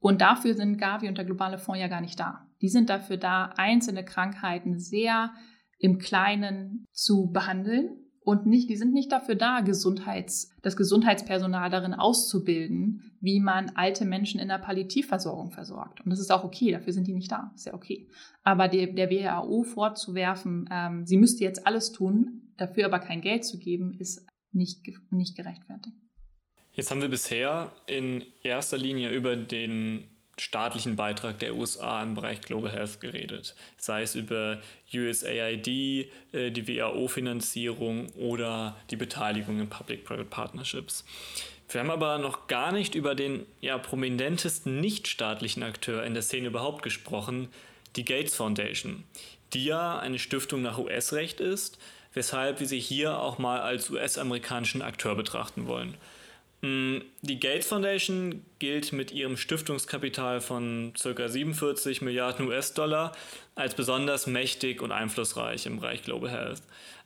Und 0.00 0.20
dafür 0.20 0.54
sind 0.54 0.78
Gavi 0.78 1.08
und 1.08 1.16
der 1.16 1.24
globale 1.24 1.58
Fonds 1.58 1.80
ja 1.80 1.88
gar 1.88 2.00
nicht 2.00 2.18
da. 2.18 2.49
Die 2.62 2.68
sind 2.68 2.90
dafür 2.90 3.16
da, 3.16 3.52
einzelne 3.56 4.04
Krankheiten 4.04 4.78
sehr 4.78 5.32
im 5.78 5.98
Kleinen 5.98 6.86
zu 6.92 7.30
behandeln 7.32 8.00
und 8.22 8.46
nicht, 8.46 8.68
die 8.68 8.76
sind 8.76 8.92
nicht 8.92 9.10
dafür 9.10 9.34
da, 9.34 9.60
Gesundheits, 9.60 10.54
das 10.62 10.76
Gesundheitspersonal 10.76 11.70
darin 11.70 11.94
auszubilden, 11.94 13.16
wie 13.20 13.40
man 13.40 13.70
alte 13.76 14.04
Menschen 14.04 14.38
in 14.38 14.48
der 14.48 14.58
Palliativversorgung 14.58 15.52
versorgt. 15.52 16.02
Und 16.02 16.10
das 16.10 16.20
ist 16.20 16.30
auch 16.30 16.44
okay, 16.44 16.70
dafür 16.70 16.92
sind 16.92 17.06
die 17.06 17.14
nicht 17.14 17.32
da, 17.32 17.50
ist 17.54 17.66
ja 17.66 17.74
okay. 17.74 18.08
Aber 18.42 18.68
der, 18.68 18.92
der 18.92 19.10
WHO 19.10 19.62
vorzuwerfen, 19.62 20.68
ähm, 20.70 21.06
sie 21.06 21.16
müsste 21.16 21.44
jetzt 21.44 21.66
alles 21.66 21.92
tun, 21.92 22.52
dafür 22.58 22.84
aber 22.84 22.98
kein 22.98 23.22
Geld 23.22 23.44
zu 23.44 23.58
geben, 23.58 23.94
ist 23.98 24.26
nicht, 24.52 24.86
nicht 25.10 25.36
gerechtfertigt. 25.36 25.96
Jetzt 26.72 26.90
haben 26.90 27.00
wir 27.00 27.08
bisher 27.08 27.72
in 27.86 28.22
erster 28.42 28.78
Linie 28.78 29.10
über 29.10 29.34
den 29.34 30.09
staatlichen 30.40 30.96
Beitrag 30.96 31.38
der 31.38 31.54
USA 31.54 32.02
im 32.02 32.14
Bereich 32.14 32.40
Global 32.40 32.72
Health 32.72 33.00
geredet. 33.00 33.54
Sei 33.76 34.02
es 34.02 34.14
über 34.14 34.58
USAID, 34.92 35.68
äh, 36.32 36.50
die 36.50 36.66
WHO-Finanzierung 36.66 38.08
oder 38.14 38.76
die 38.90 38.96
Beteiligung 38.96 39.60
in 39.60 39.68
Public-Private 39.68 40.24
Partnerships. 40.24 41.04
Wir 41.68 41.80
haben 41.80 41.90
aber 41.90 42.18
noch 42.18 42.46
gar 42.46 42.72
nicht 42.72 42.94
über 42.94 43.14
den 43.14 43.46
ja, 43.60 43.78
prominentesten 43.78 44.80
nichtstaatlichen 44.80 45.62
Akteur 45.62 46.04
in 46.04 46.14
der 46.14 46.22
Szene 46.22 46.48
überhaupt 46.48 46.82
gesprochen, 46.82 47.48
die 47.96 48.04
Gates 48.04 48.34
Foundation, 48.34 49.04
die 49.52 49.66
ja 49.66 49.98
eine 49.98 50.18
Stiftung 50.18 50.62
nach 50.62 50.78
US-Recht 50.78 51.40
ist, 51.40 51.78
weshalb 52.14 52.60
wir 52.60 52.66
sie 52.66 52.80
hier 52.80 53.18
auch 53.18 53.38
mal 53.38 53.60
als 53.60 53.90
US-amerikanischen 53.90 54.82
Akteur 54.82 55.14
betrachten 55.14 55.66
wollen. 55.66 55.96
Mm, 56.62 56.98
die 57.22 57.40
Gates 57.40 57.66
Foundation 57.66 58.44
gilt 58.58 58.92
mit 58.92 59.12
ihrem 59.12 59.36
Stiftungskapital 59.36 60.40
von 60.40 60.92
ca. 61.00 61.28
47 61.28 62.02
Milliarden 62.02 62.48
US-Dollar 62.48 63.12
als 63.54 63.74
besonders 63.74 64.26
mächtig 64.26 64.82
und 64.82 64.92
einflussreich 64.92 65.64
im 65.66 65.80
Bereich 65.80 66.02
Global 66.02 66.30
Health. 66.30 66.62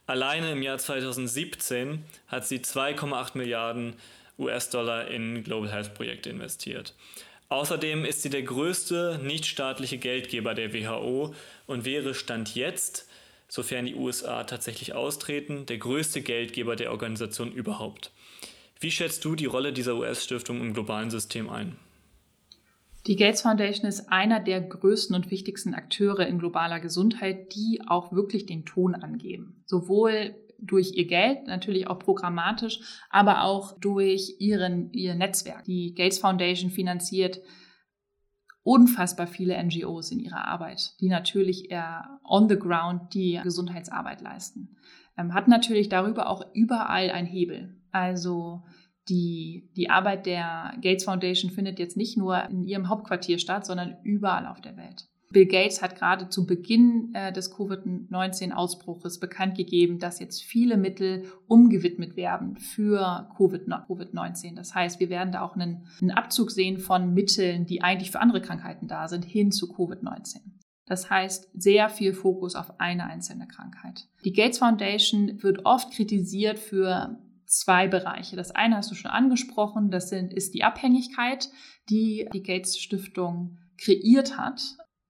Alleine 0.06 0.52
im 0.52 0.62
Jahr 0.62 0.78
2017 0.78 2.04
hat 2.26 2.46
sie 2.46 2.58
2,8 2.58 3.38
Milliarden 3.38 3.94
US-Dollar 4.38 5.08
in 5.08 5.44
Global 5.44 5.70
Health 5.70 5.94
Projekte 5.94 6.30
investiert. 6.30 6.94
Außerdem 7.48 8.04
ist 8.04 8.22
sie 8.22 8.30
der 8.30 8.42
größte 8.42 9.20
nichtstaatliche 9.22 9.98
Geldgeber 9.98 10.54
der 10.54 10.74
WHO 10.74 11.34
und 11.66 11.84
wäre 11.84 12.14
Stand 12.14 12.54
jetzt, 12.56 13.08
sofern 13.48 13.86
die 13.86 13.94
USA 13.94 14.42
tatsächlich 14.42 14.94
austreten, 14.94 15.64
der 15.66 15.78
größte 15.78 16.22
Geldgeber 16.22 16.74
der 16.74 16.90
Organisation 16.90 17.52
überhaupt. 17.52 18.10
Wie 18.84 18.90
schätzt 18.90 19.24
du 19.24 19.34
die 19.34 19.46
Rolle 19.46 19.72
dieser 19.72 19.96
US-Stiftung 19.96 20.60
im 20.60 20.74
globalen 20.74 21.08
System 21.08 21.48
ein? 21.48 21.78
Die 23.06 23.16
Gates 23.16 23.40
Foundation 23.40 23.88
ist 23.88 24.12
einer 24.12 24.40
der 24.40 24.60
größten 24.60 25.16
und 25.16 25.30
wichtigsten 25.30 25.72
Akteure 25.72 26.26
in 26.26 26.38
globaler 26.38 26.80
Gesundheit, 26.80 27.54
die 27.54 27.80
auch 27.86 28.12
wirklich 28.12 28.44
den 28.44 28.66
Ton 28.66 28.94
angeben. 28.94 29.62
Sowohl 29.64 30.34
durch 30.58 30.92
ihr 30.96 31.06
Geld, 31.06 31.46
natürlich 31.46 31.86
auch 31.86 31.98
programmatisch, 31.98 32.80
aber 33.08 33.44
auch 33.44 33.72
durch 33.80 34.36
ihren, 34.38 34.92
ihr 34.92 35.14
Netzwerk. 35.14 35.64
Die 35.64 35.94
Gates 35.94 36.18
Foundation 36.18 36.68
finanziert 36.68 37.40
unfassbar 38.64 39.26
viele 39.26 39.64
NGOs 39.64 40.10
in 40.10 40.20
ihrer 40.20 40.46
Arbeit, 40.46 40.92
die 41.00 41.08
natürlich 41.08 41.70
eher 41.70 42.20
on 42.22 42.50
the 42.50 42.58
ground 42.58 43.14
die 43.14 43.40
Gesundheitsarbeit 43.42 44.20
leisten. 44.20 44.76
Ähm, 45.16 45.32
hat 45.32 45.48
natürlich 45.48 45.88
darüber 45.88 46.28
auch 46.28 46.44
überall 46.52 47.10
einen 47.10 47.26
Hebel. 47.26 47.80
Also 47.94 48.64
die, 49.08 49.70
die 49.76 49.88
Arbeit 49.88 50.26
der 50.26 50.74
Gates 50.80 51.04
Foundation 51.04 51.52
findet 51.52 51.78
jetzt 51.78 51.96
nicht 51.96 52.16
nur 52.16 52.42
in 52.48 52.64
ihrem 52.64 52.88
Hauptquartier 52.88 53.38
statt, 53.38 53.64
sondern 53.64 53.98
überall 54.02 54.46
auf 54.46 54.60
der 54.60 54.76
Welt. 54.76 55.06
Bill 55.30 55.46
Gates 55.46 55.80
hat 55.80 55.96
gerade 55.96 56.28
zu 56.28 56.44
Beginn 56.46 57.12
äh, 57.14 57.32
des 57.32 57.54
Covid-19-Ausbruches 57.54 59.20
bekannt 59.20 59.56
gegeben, 59.56 59.98
dass 60.00 60.18
jetzt 60.18 60.42
viele 60.42 60.76
Mittel 60.76 61.24
umgewidmet 61.46 62.16
werden 62.16 62.56
für 62.56 63.28
Covid-19. 63.36 64.56
Das 64.56 64.74
heißt, 64.74 64.98
wir 64.98 65.10
werden 65.10 65.32
da 65.32 65.42
auch 65.42 65.54
einen, 65.54 65.86
einen 66.00 66.10
Abzug 66.10 66.50
sehen 66.50 66.78
von 66.78 67.14
Mitteln, 67.14 67.66
die 67.66 67.82
eigentlich 67.82 68.10
für 68.10 68.20
andere 68.20 68.42
Krankheiten 68.42 68.88
da 68.88 69.08
sind, 69.08 69.24
hin 69.24 69.52
zu 69.52 69.72
Covid-19. 69.72 70.38
Das 70.86 71.10
heißt, 71.10 71.50
sehr 71.54 71.88
viel 71.88 72.12
Fokus 72.12 72.54
auf 72.54 72.78
eine 72.80 73.06
einzelne 73.06 73.46
Krankheit. 73.46 74.06
Die 74.24 74.32
Gates 74.32 74.58
Foundation 74.58 75.42
wird 75.42 75.64
oft 75.64 75.92
kritisiert 75.92 76.58
für 76.58 77.18
zwei 77.46 77.88
Bereiche. 77.88 78.36
Das 78.36 78.50
eine 78.50 78.76
hast 78.76 78.90
du 78.90 78.94
schon 78.94 79.10
angesprochen, 79.10 79.90
das 79.90 80.08
sind, 80.08 80.32
ist 80.32 80.54
die 80.54 80.64
Abhängigkeit, 80.64 81.48
die 81.90 82.28
die 82.32 82.42
Gates 82.42 82.78
Stiftung 82.78 83.58
kreiert 83.78 84.38
hat 84.38 84.60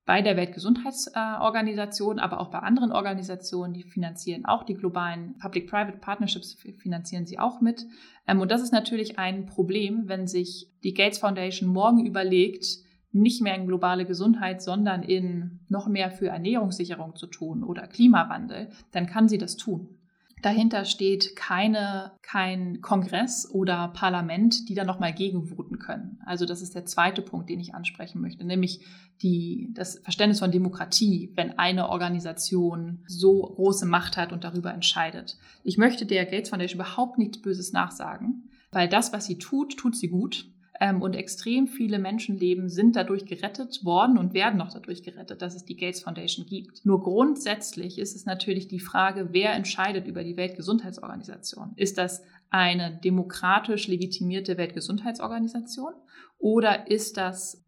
bei 0.05 0.21
der 0.21 0.37
Weltgesundheitsorganisation, 0.37 2.19
aber 2.19 2.39
auch 2.39 2.51
bei 2.51 2.59
anderen 2.59 2.91
Organisationen, 2.91 3.73
die 3.73 3.83
finanzieren 3.83 4.45
auch 4.45 4.63
die 4.63 4.75
globalen 4.75 5.35
Public-Private 5.39 5.97
Partnerships, 5.97 6.53
finanzieren 6.77 7.25
sie 7.25 7.39
auch 7.39 7.59
mit. 7.59 7.85
Ähm, 8.27 8.39
und 8.39 8.51
das 8.51 8.61
ist 8.61 8.71
natürlich 8.71 9.17
ein 9.17 9.47
Problem, 9.47 10.07
wenn 10.07 10.27
sich 10.27 10.71
die 10.83 10.93
Gates 10.93 11.17
Foundation 11.17 11.69
morgen 11.69 12.05
überlegt, 12.05 12.65
nicht 13.11 13.41
mehr 13.41 13.55
in 13.55 13.65
globale 13.65 14.05
Gesundheit, 14.05 14.61
sondern 14.61 15.01
in 15.01 15.61
noch 15.69 15.87
mehr 15.87 16.11
für 16.11 16.27
Ernährungssicherung 16.27 17.15
zu 17.15 17.27
tun 17.27 17.63
oder 17.63 17.87
Klimawandel, 17.87 18.69
dann 18.91 19.07
kann 19.07 19.29
sie 19.29 19.37
das 19.37 19.55
tun. 19.55 19.94
Dahinter 20.41 20.85
steht 20.85 21.35
keine, 21.35 22.11
kein 22.21 22.81
Kongress 22.81 23.49
oder 23.49 23.87
Parlament, 23.89 24.69
die 24.69 24.75
da 24.75 24.83
nochmal 24.83 25.13
gegenvoten 25.13 25.79
können. 25.79 26.19
Also 26.25 26.45
das 26.45 26.61
ist 26.61 26.75
der 26.75 26.85
zweite 26.85 27.21
Punkt, 27.21 27.49
den 27.49 27.59
ich 27.59 27.73
ansprechen 27.73 28.21
möchte, 28.21 28.45
nämlich 28.45 28.85
die, 29.21 29.69
das 29.73 29.99
Verständnis 29.99 30.39
von 30.39 30.51
Demokratie, 30.51 31.31
wenn 31.35 31.57
eine 31.57 31.89
Organisation 31.89 33.03
so 33.07 33.41
große 33.41 33.85
Macht 33.85 34.17
hat 34.17 34.33
und 34.33 34.43
darüber 34.43 34.73
entscheidet. 34.73 35.37
Ich 35.63 35.77
möchte 35.77 36.05
der 36.05 36.25
Gates 36.25 36.49
Foundation 36.49 36.81
überhaupt 36.81 37.17
nichts 37.17 37.41
Böses 37.41 37.71
nachsagen. 37.71 38.51
weil 38.71 38.89
das, 38.89 39.13
was 39.13 39.25
sie 39.25 39.37
tut, 39.37 39.77
tut 39.77 39.95
sie 39.95 40.09
gut. 40.09 40.51
Ähm, 40.79 41.01
und 41.01 41.15
extrem 41.15 41.67
viele 41.67 41.99
Menschenleben 41.99 42.69
sind 42.69 42.95
dadurch 42.95 43.25
gerettet 43.25 43.85
worden 43.85 44.17
und 44.17 44.33
werden 44.33 44.57
noch 44.57 44.73
dadurch 44.73 45.03
gerettet, 45.03 45.41
dass 45.41 45.55
es 45.55 45.63
die 45.63 45.77
Gates 45.77 46.01
Foundation 46.01 46.45
gibt. 46.45 46.85
Nur 46.85 47.01
grundsätzlich 47.01 47.97
ist 47.97 48.15
es 48.15 48.25
natürlich 48.25 48.67
die 48.67 48.79
Frage, 48.79 49.29
wer 49.31 49.53
entscheidet 49.53 50.07
über 50.07 50.23
die 50.23 50.35
Weltgesundheitsorganisation? 50.35 51.73
Ist 51.75 51.97
das 51.97 52.23
eine 52.49 52.99
demokratisch 53.03 53.87
legitimierte 53.87 54.57
Weltgesundheitsorganisation 54.57 55.93
oder 56.37 56.89
ist 56.89 57.17
das 57.17 57.63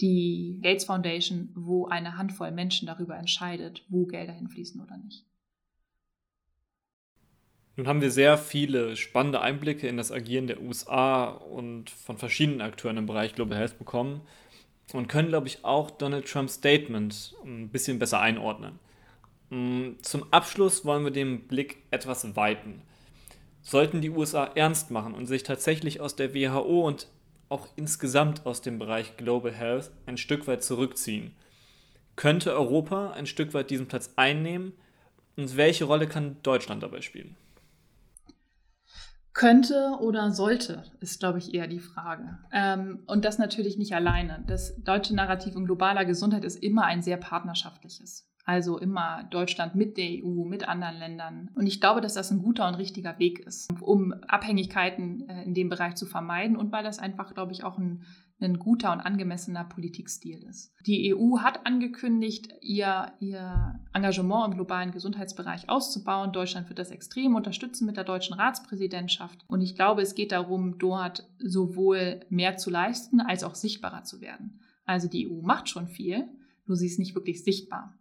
die 0.00 0.58
Gates 0.62 0.84
Foundation, 0.84 1.50
wo 1.54 1.86
eine 1.86 2.16
Handvoll 2.18 2.50
Menschen 2.50 2.86
darüber 2.86 3.16
entscheidet, 3.16 3.84
wo 3.88 4.06
Gelder 4.06 4.32
hinfließen 4.32 4.80
oder 4.80 4.96
nicht? 4.96 5.26
Nun 7.82 7.88
haben 7.88 8.00
wir 8.00 8.12
sehr 8.12 8.38
viele 8.38 8.94
spannende 8.94 9.40
Einblicke 9.40 9.88
in 9.88 9.96
das 9.96 10.12
Agieren 10.12 10.46
der 10.46 10.62
USA 10.62 11.24
und 11.24 11.90
von 11.90 12.16
verschiedenen 12.16 12.60
Akteuren 12.60 12.96
im 12.96 13.06
Bereich 13.06 13.34
Global 13.34 13.58
Health 13.58 13.76
bekommen 13.76 14.20
und 14.92 15.08
können, 15.08 15.30
glaube 15.30 15.48
ich, 15.48 15.64
auch 15.64 15.90
Donald 15.90 16.30
Trumps 16.30 16.54
Statement 16.54 17.34
ein 17.44 17.70
bisschen 17.70 17.98
besser 17.98 18.20
einordnen. 18.20 18.78
Mm, 19.50 19.94
zum 20.00 20.32
Abschluss 20.32 20.84
wollen 20.84 21.02
wir 21.02 21.10
den 21.10 21.48
Blick 21.48 21.78
etwas 21.90 22.36
weiten. 22.36 22.82
Sollten 23.62 24.00
die 24.00 24.10
USA 24.10 24.44
ernst 24.54 24.92
machen 24.92 25.12
und 25.12 25.26
sich 25.26 25.42
tatsächlich 25.42 26.00
aus 26.00 26.14
der 26.14 26.36
WHO 26.36 26.86
und 26.86 27.08
auch 27.48 27.66
insgesamt 27.74 28.46
aus 28.46 28.62
dem 28.62 28.78
Bereich 28.78 29.16
Global 29.16 29.52
Health 29.52 29.90
ein 30.06 30.18
Stück 30.18 30.46
weit 30.46 30.62
zurückziehen, 30.62 31.34
könnte 32.14 32.54
Europa 32.54 33.10
ein 33.10 33.26
Stück 33.26 33.54
weit 33.54 33.70
diesen 33.70 33.88
Platz 33.88 34.12
einnehmen 34.14 34.72
und 35.34 35.56
welche 35.56 35.86
Rolle 35.86 36.06
kann 36.06 36.36
Deutschland 36.44 36.84
dabei 36.84 37.00
spielen? 37.00 37.34
Könnte 39.34 39.96
oder 40.00 40.30
sollte, 40.30 40.84
ist, 41.00 41.20
glaube 41.20 41.38
ich, 41.38 41.54
eher 41.54 41.66
die 41.66 41.80
Frage. 41.80 42.38
Ähm, 42.52 43.02
und 43.06 43.24
das 43.24 43.38
natürlich 43.38 43.78
nicht 43.78 43.94
alleine. 43.94 44.44
Das 44.46 44.76
deutsche 44.82 45.14
Narrativ 45.14 45.56
in 45.56 45.64
globaler 45.64 46.04
Gesundheit 46.04 46.44
ist 46.44 46.62
immer 46.62 46.84
ein 46.84 47.02
sehr 47.02 47.16
partnerschaftliches. 47.16 48.28
Also 48.44 48.76
immer 48.78 49.24
Deutschland 49.30 49.74
mit 49.76 49.96
der 49.96 50.24
EU, 50.24 50.44
mit 50.44 50.68
anderen 50.68 50.98
Ländern. 50.98 51.50
Und 51.54 51.66
ich 51.66 51.80
glaube, 51.80 52.00
dass 52.00 52.14
das 52.14 52.30
ein 52.30 52.42
guter 52.42 52.66
und 52.66 52.74
richtiger 52.74 53.18
Weg 53.18 53.38
ist, 53.38 53.70
um 53.80 54.12
Abhängigkeiten 54.26 55.28
äh, 55.28 55.44
in 55.44 55.54
dem 55.54 55.68
Bereich 55.68 55.94
zu 55.94 56.06
vermeiden 56.06 56.56
und 56.56 56.72
weil 56.72 56.82
das 56.82 56.98
einfach, 56.98 57.34
glaube 57.34 57.52
ich, 57.52 57.62
auch 57.62 57.78
ein 57.78 58.02
ein 58.42 58.58
guter 58.58 58.92
und 58.92 59.00
angemessener 59.00 59.64
Politikstil 59.64 60.42
ist. 60.42 60.74
Die 60.86 61.14
EU 61.14 61.38
hat 61.38 61.66
angekündigt, 61.66 62.48
ihr, 62.60 63.12
ihr 63.20 63.80
Engagement 63.92 64.46
im 64.46 64.54
globalen 64.54 64.92
Gesundheitsbereich 64.92 65.68
auszubauen. 65.68 66.32
Deutschland 66.32 66.68
wird 66.68 66.78
das 66.78 66.90
extrem 66.90 67.34
unterstützen 67.34 67.86
mit 67.86 67.96
der 67.96 68.04
deutschen 68.04 68.34
Ratspräsidentschaft. 68.34 69.44
Und 69.48 69.60
ich 69.60 69.74
glaube, 69.74 70.02
es 70.02 70.14
geht 70.14 70.32
darum, 70.32 70.78
dort 70.78 71.28
sowohl 71.38 72.20
mehr 72.28 72.56
zu 72.56 72.70
leisten 72.70 73.20
als 73.20 73.44
auch 73.44 73.54
sichtbarer 73.54 74.04
zu 74.04 74.20
werden. 74.20 74.60
Also 74.84 75.08
die 75.08 75.28
EU 75.28 75.40
macht 75.42 75.68
schon 75.68 75.88
viel, 75.88 76.28
nur 76.66 76.76
sie 76.76 76.86
ist 76.86 76.98
nicht 76.98 77.14
wirklich 77.14 77.44
sichtbar. 77.44 77.94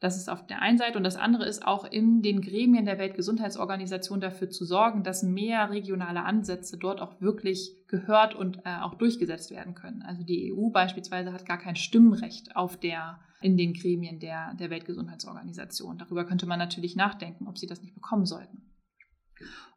Das 0.00 0.16
ist 0.16 0.30
auf 0.30 0.46
der 0.46 0.62
einen 0.62 0.78
Seite. 0.78 0.96
Und 0.96 1.04
das 1.04 1.16
andere 1.16 1.44
ist 1.44 1.66
auch 1.66 1.84
in 1.84 2.22
den 2.22 2.40
Gremien 2.40 2.84
der 2.84 2.98
Weltgesundheitsorganisation 2.98 4.20
dafür 4.20 4.48
zu 4.48 4.64
sorgen, 4.64 5.02
dass 5.02 5.24
mehr 5.24 5.70
regionale 5.70 6.22
Ansätze 6.22 6.78
dort 6.78 7.00
auch 7.00 7.20
wirklich 7.20 7.74
gehört 7.88 8.34
und 8.34 8.58
äh, 8.64 8.78
auch 8.80 8.94
durchgesetzt 8.94 9.50
werden 9.50 9.74
können. 9.74 10.02
Also 10.02 10.22
die 10.22 10.52
EU 10.52 10.70
beispielsweise 10.70 11.32
hat 11.32 11.46
gar 11.46 11.58
kein 11.58 11.74
Stimmrecht 11.74 12.54
auf 12.54 12.78
der, 12.78 13.18
in 13.40 13.56
den 13.56 13.72
Gremien 13.72 14.20
der, 14.20 14.54
der 14.54 14.70
Weltgesundheitsorganisation. 14.70 15.98
Darüber 15.98 16.24
könnte 16.24 16.46
man 16.46 16.60
natürlich 16.60 16.94
nachdenken, 16.94 17.48
ob 17.48 17.58
sie 17.58 17.66
das 17.66 17.82
nicht 17.82 17.94
bekommen 17.94 18.26
sollten. 18.26 18.62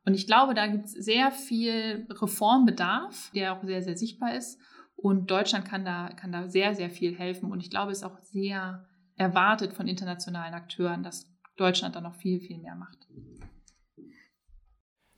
Und 0.05 0.13
ich 0.13 0.27
glaube, 0.27 0.53
da 0.53 0.67
gibt 0.67 0.85
es 0.85 0.91
sehr 0.91 1.31
viel 1.31 2.07
Reformbedarf, 2.09 3.31
der 3.33 3.53
auch 3.53 3.63
sehr, 3.63 3.81
sehr 3.81 3.97
sichtbar 3.97 4.35
ist. 4.35 4.59
Und 4.95 5.31
Deutschland 5.31 5.65
kann 5.65 5.83
da, 5.83 6.09
kann 6.09 6.31
da 6.31 6.47
sehr, 6.47 6.75
sehr 6.75 6.91
viel 6.91 7.17
helfen. 7.17 7.51
Und 7.51 7.59
ich 7.59 7.71
glaube, 7.71 7.91
es 7.91 7.99
ist 7.99 8.03
auch 8.03 8.19
sehr 8.19 8.85
erwartet 9.21 9.73
von 9.73 9.87
internationalen 9.87 10.55
Akteuren, 10.55 11.03
dass 11.03 11.27
Deutschland 11.55 11.95
da 11.95 12.01
noch 12.01 12.15
viel, 12.15 12.39
viel 12.39 12.57
mehr 12.57 12.75
macht. 12.75 13.07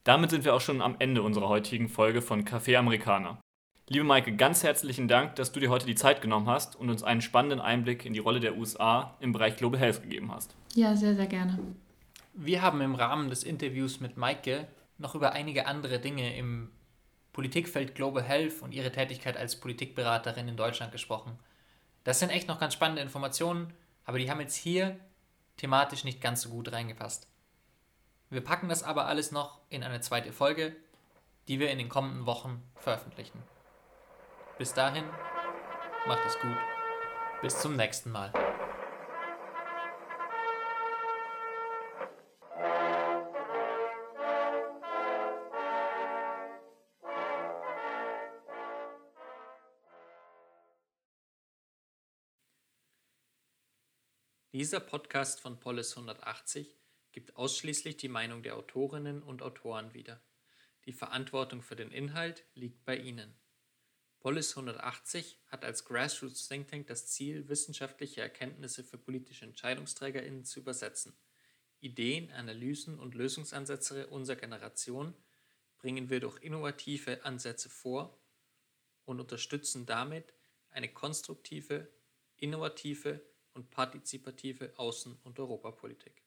Damit 0.04 0.30
sind 0.30 0.44
wir 0.44 0.54
auch 0.54 0.62
schon 0.62 0.82
am 0.82 0.98
Ende 1.00 1.24
unserer 1.24 1.48
heutigen 1.48 1.88
Folge 1.88 2.22
von 2.22 2.44
Café 2.44 2.78
Amerikaner. 2.78 3.40
Liebe 3.88 4.04
Maike, 4.04 4.36
ganz 4.36 4.64
herzlichen 4.64 5.08
Dank, 5.08 5.36
dass 5.36 5.54
du 5.54 5.62
dir 5.62 5.70
heute 5.70 5.86
die 5.86 5.96
Zeit 5.96 6.22
genommen 6.22 6.50
hast 6.50 6.76
und 6.76 6.90
uns 6.90 7.04
einen 7.04 7.22
spannenden 7.22 7.62
Einblick 7.62 8.06
in 8.06 8.14
die 8.14 8.20
Rolle 8.20 8.42
der 8.42 8.58
USA 8.58 9.16
im 9.22 9.32
Bereich 9.32 9.56
Global 9.56 9.80
Health 9.80 10.02
gegeben 10.02 10.32
hast. 10.34 10.54
Ja, 10.76 10.96
sehr, 10.96 11.16
sehr 11.16 11.28
gerne. 11.28 11.58
Wir 12.34 12.62
haben 12.62 12.82
im 12.82 12.96
Rahmen 12.96 13.30
des 13.30 13.44
Interviews 13.44 14.02
mit 14.02 14.18
Maike 14.18 14.68
noch 14.98 15.16
über 15.16 15.32
einige 15.32 15.66
andere 15.68 16.00
Dinge 16.00 16.36
im 16.36 16.72
Politikfeld 17.32 17.96
Global 17.96 18.24
Health 18.24 18.62
und 18.62 18.74
ihre 18.74 18.92
Tätigkeit 18.92 19.38
als 19.38 19.60
Politikberaterin 19.60 20.50
in 20.50 20.58
Deutschland 20.58 20.92
gesprochen. 20.92 21.40
Das 22.04 22.20
sind 22.20 22.30
echt 22.30 22.48
noch 22.50 22.60
ganz 22.60 22.74
spannende 22.74 23.02
Informationen 23.02 23.74
aber 24.06 24.20
die 24.20 24.30
haben 24.30 24.40
jetzt 24.40 24.56
hier 24.56 25.00
thematisch 25.58 26.04
nicht 26.04 26.22
ganz 26.22 26.42
so 26.42 26.50
gut 26.50 26.72
reingepasst. 26.72 27.28
Wir 28.30 28.42
packen 28.42 28.70
das 28.70 28.84
aber 28.84 29.06
alles 29.06 29.32
noch 29.32 29.60
in 29.70 29.84
eine 29.84 30.02
zweite 30.02 30.34
Folge, 30.34 30.76
die 31.48 31.60
wir 31.60 31.70
in 31.70 31.78
den 31.78 31.90
kommenden 31.90 32.26
Wochen 32.26 32.64
veröffentlichen. 32.76 33.42
Bis 34.58 34.74
dahin, 34.74 35.06
macht 36.08 36.26
es 36.26 36.40
gut. 36.40 36.58
Bis 37.42 37.60
zum 37.60 37.76
nächsten 37.76 38.12
Mal. 38.12 38.32
Dieser 54.56 54.80
Podcast 54.80 55.40
von 55.40 55.60
Polis 55.60 55.98
180 55.98 56.78
gibt 57.12 57.38
ausschließlich 57.38 57.98
die 57.98 58.08
Meinung 58.08 58.44
der 58.44 58.56
Autorinnen 58.56 59.24
und 59.24 59.42
Autoren 59.42 59.96
wieder. 59.96 60.22
Die 60.86 60.94
Verantwortung 60.94 61.64
für 61.64 61.76
den 61.76 61.90
Inhalt 61.90 62.46
liegt 62.54 62.86
bei 62.86 62.96
Ihnen. 62.96 63.34
Polis 64.20 64.52
180 64.52 65.40
hat 65.48 65.66
als 65.66 65.86
Grassroots 65.86 66.48
Think 66.48 66.68
Tank 66.68 66.86
das 66.86 67.08
Ziel, 67.08 67.50
wissenschaftliche 67.50 68.22
Erkenntnisse 68.22 68.84
für 68.84 69.00
politische 69.00 69.46
EntscheidungsträgerInnen 69.46 70.46
zu 70.46 70.60
übersetzen. 70.60 71.18
Ideen, 71.80 72.32
Analysen 72.32 73.00
und 73.00 73.16
Lösungsansätze 73.16 74.06
unserer 74.06 74.36
Generation 74.36 75.16
bringen 75.80 76.12
wir 76.12 76.20
durch 76.20 76.40
innovative 76.44 77.26
Ansätze 77.26 77.70
vor 77.70 78.22
und 79.06 79.20
unterstützen 79.20 79.88
damit 79.88 80.36
eine 80.70 80.94
konstruktive, 80.94 81.92
innovative 82.38 83.33
und 83.54 83.70
partizipative 83.70 84.74
Außen- 84.78 85.18
und 85.24 85.40
Europapolitik. 85.40 86.23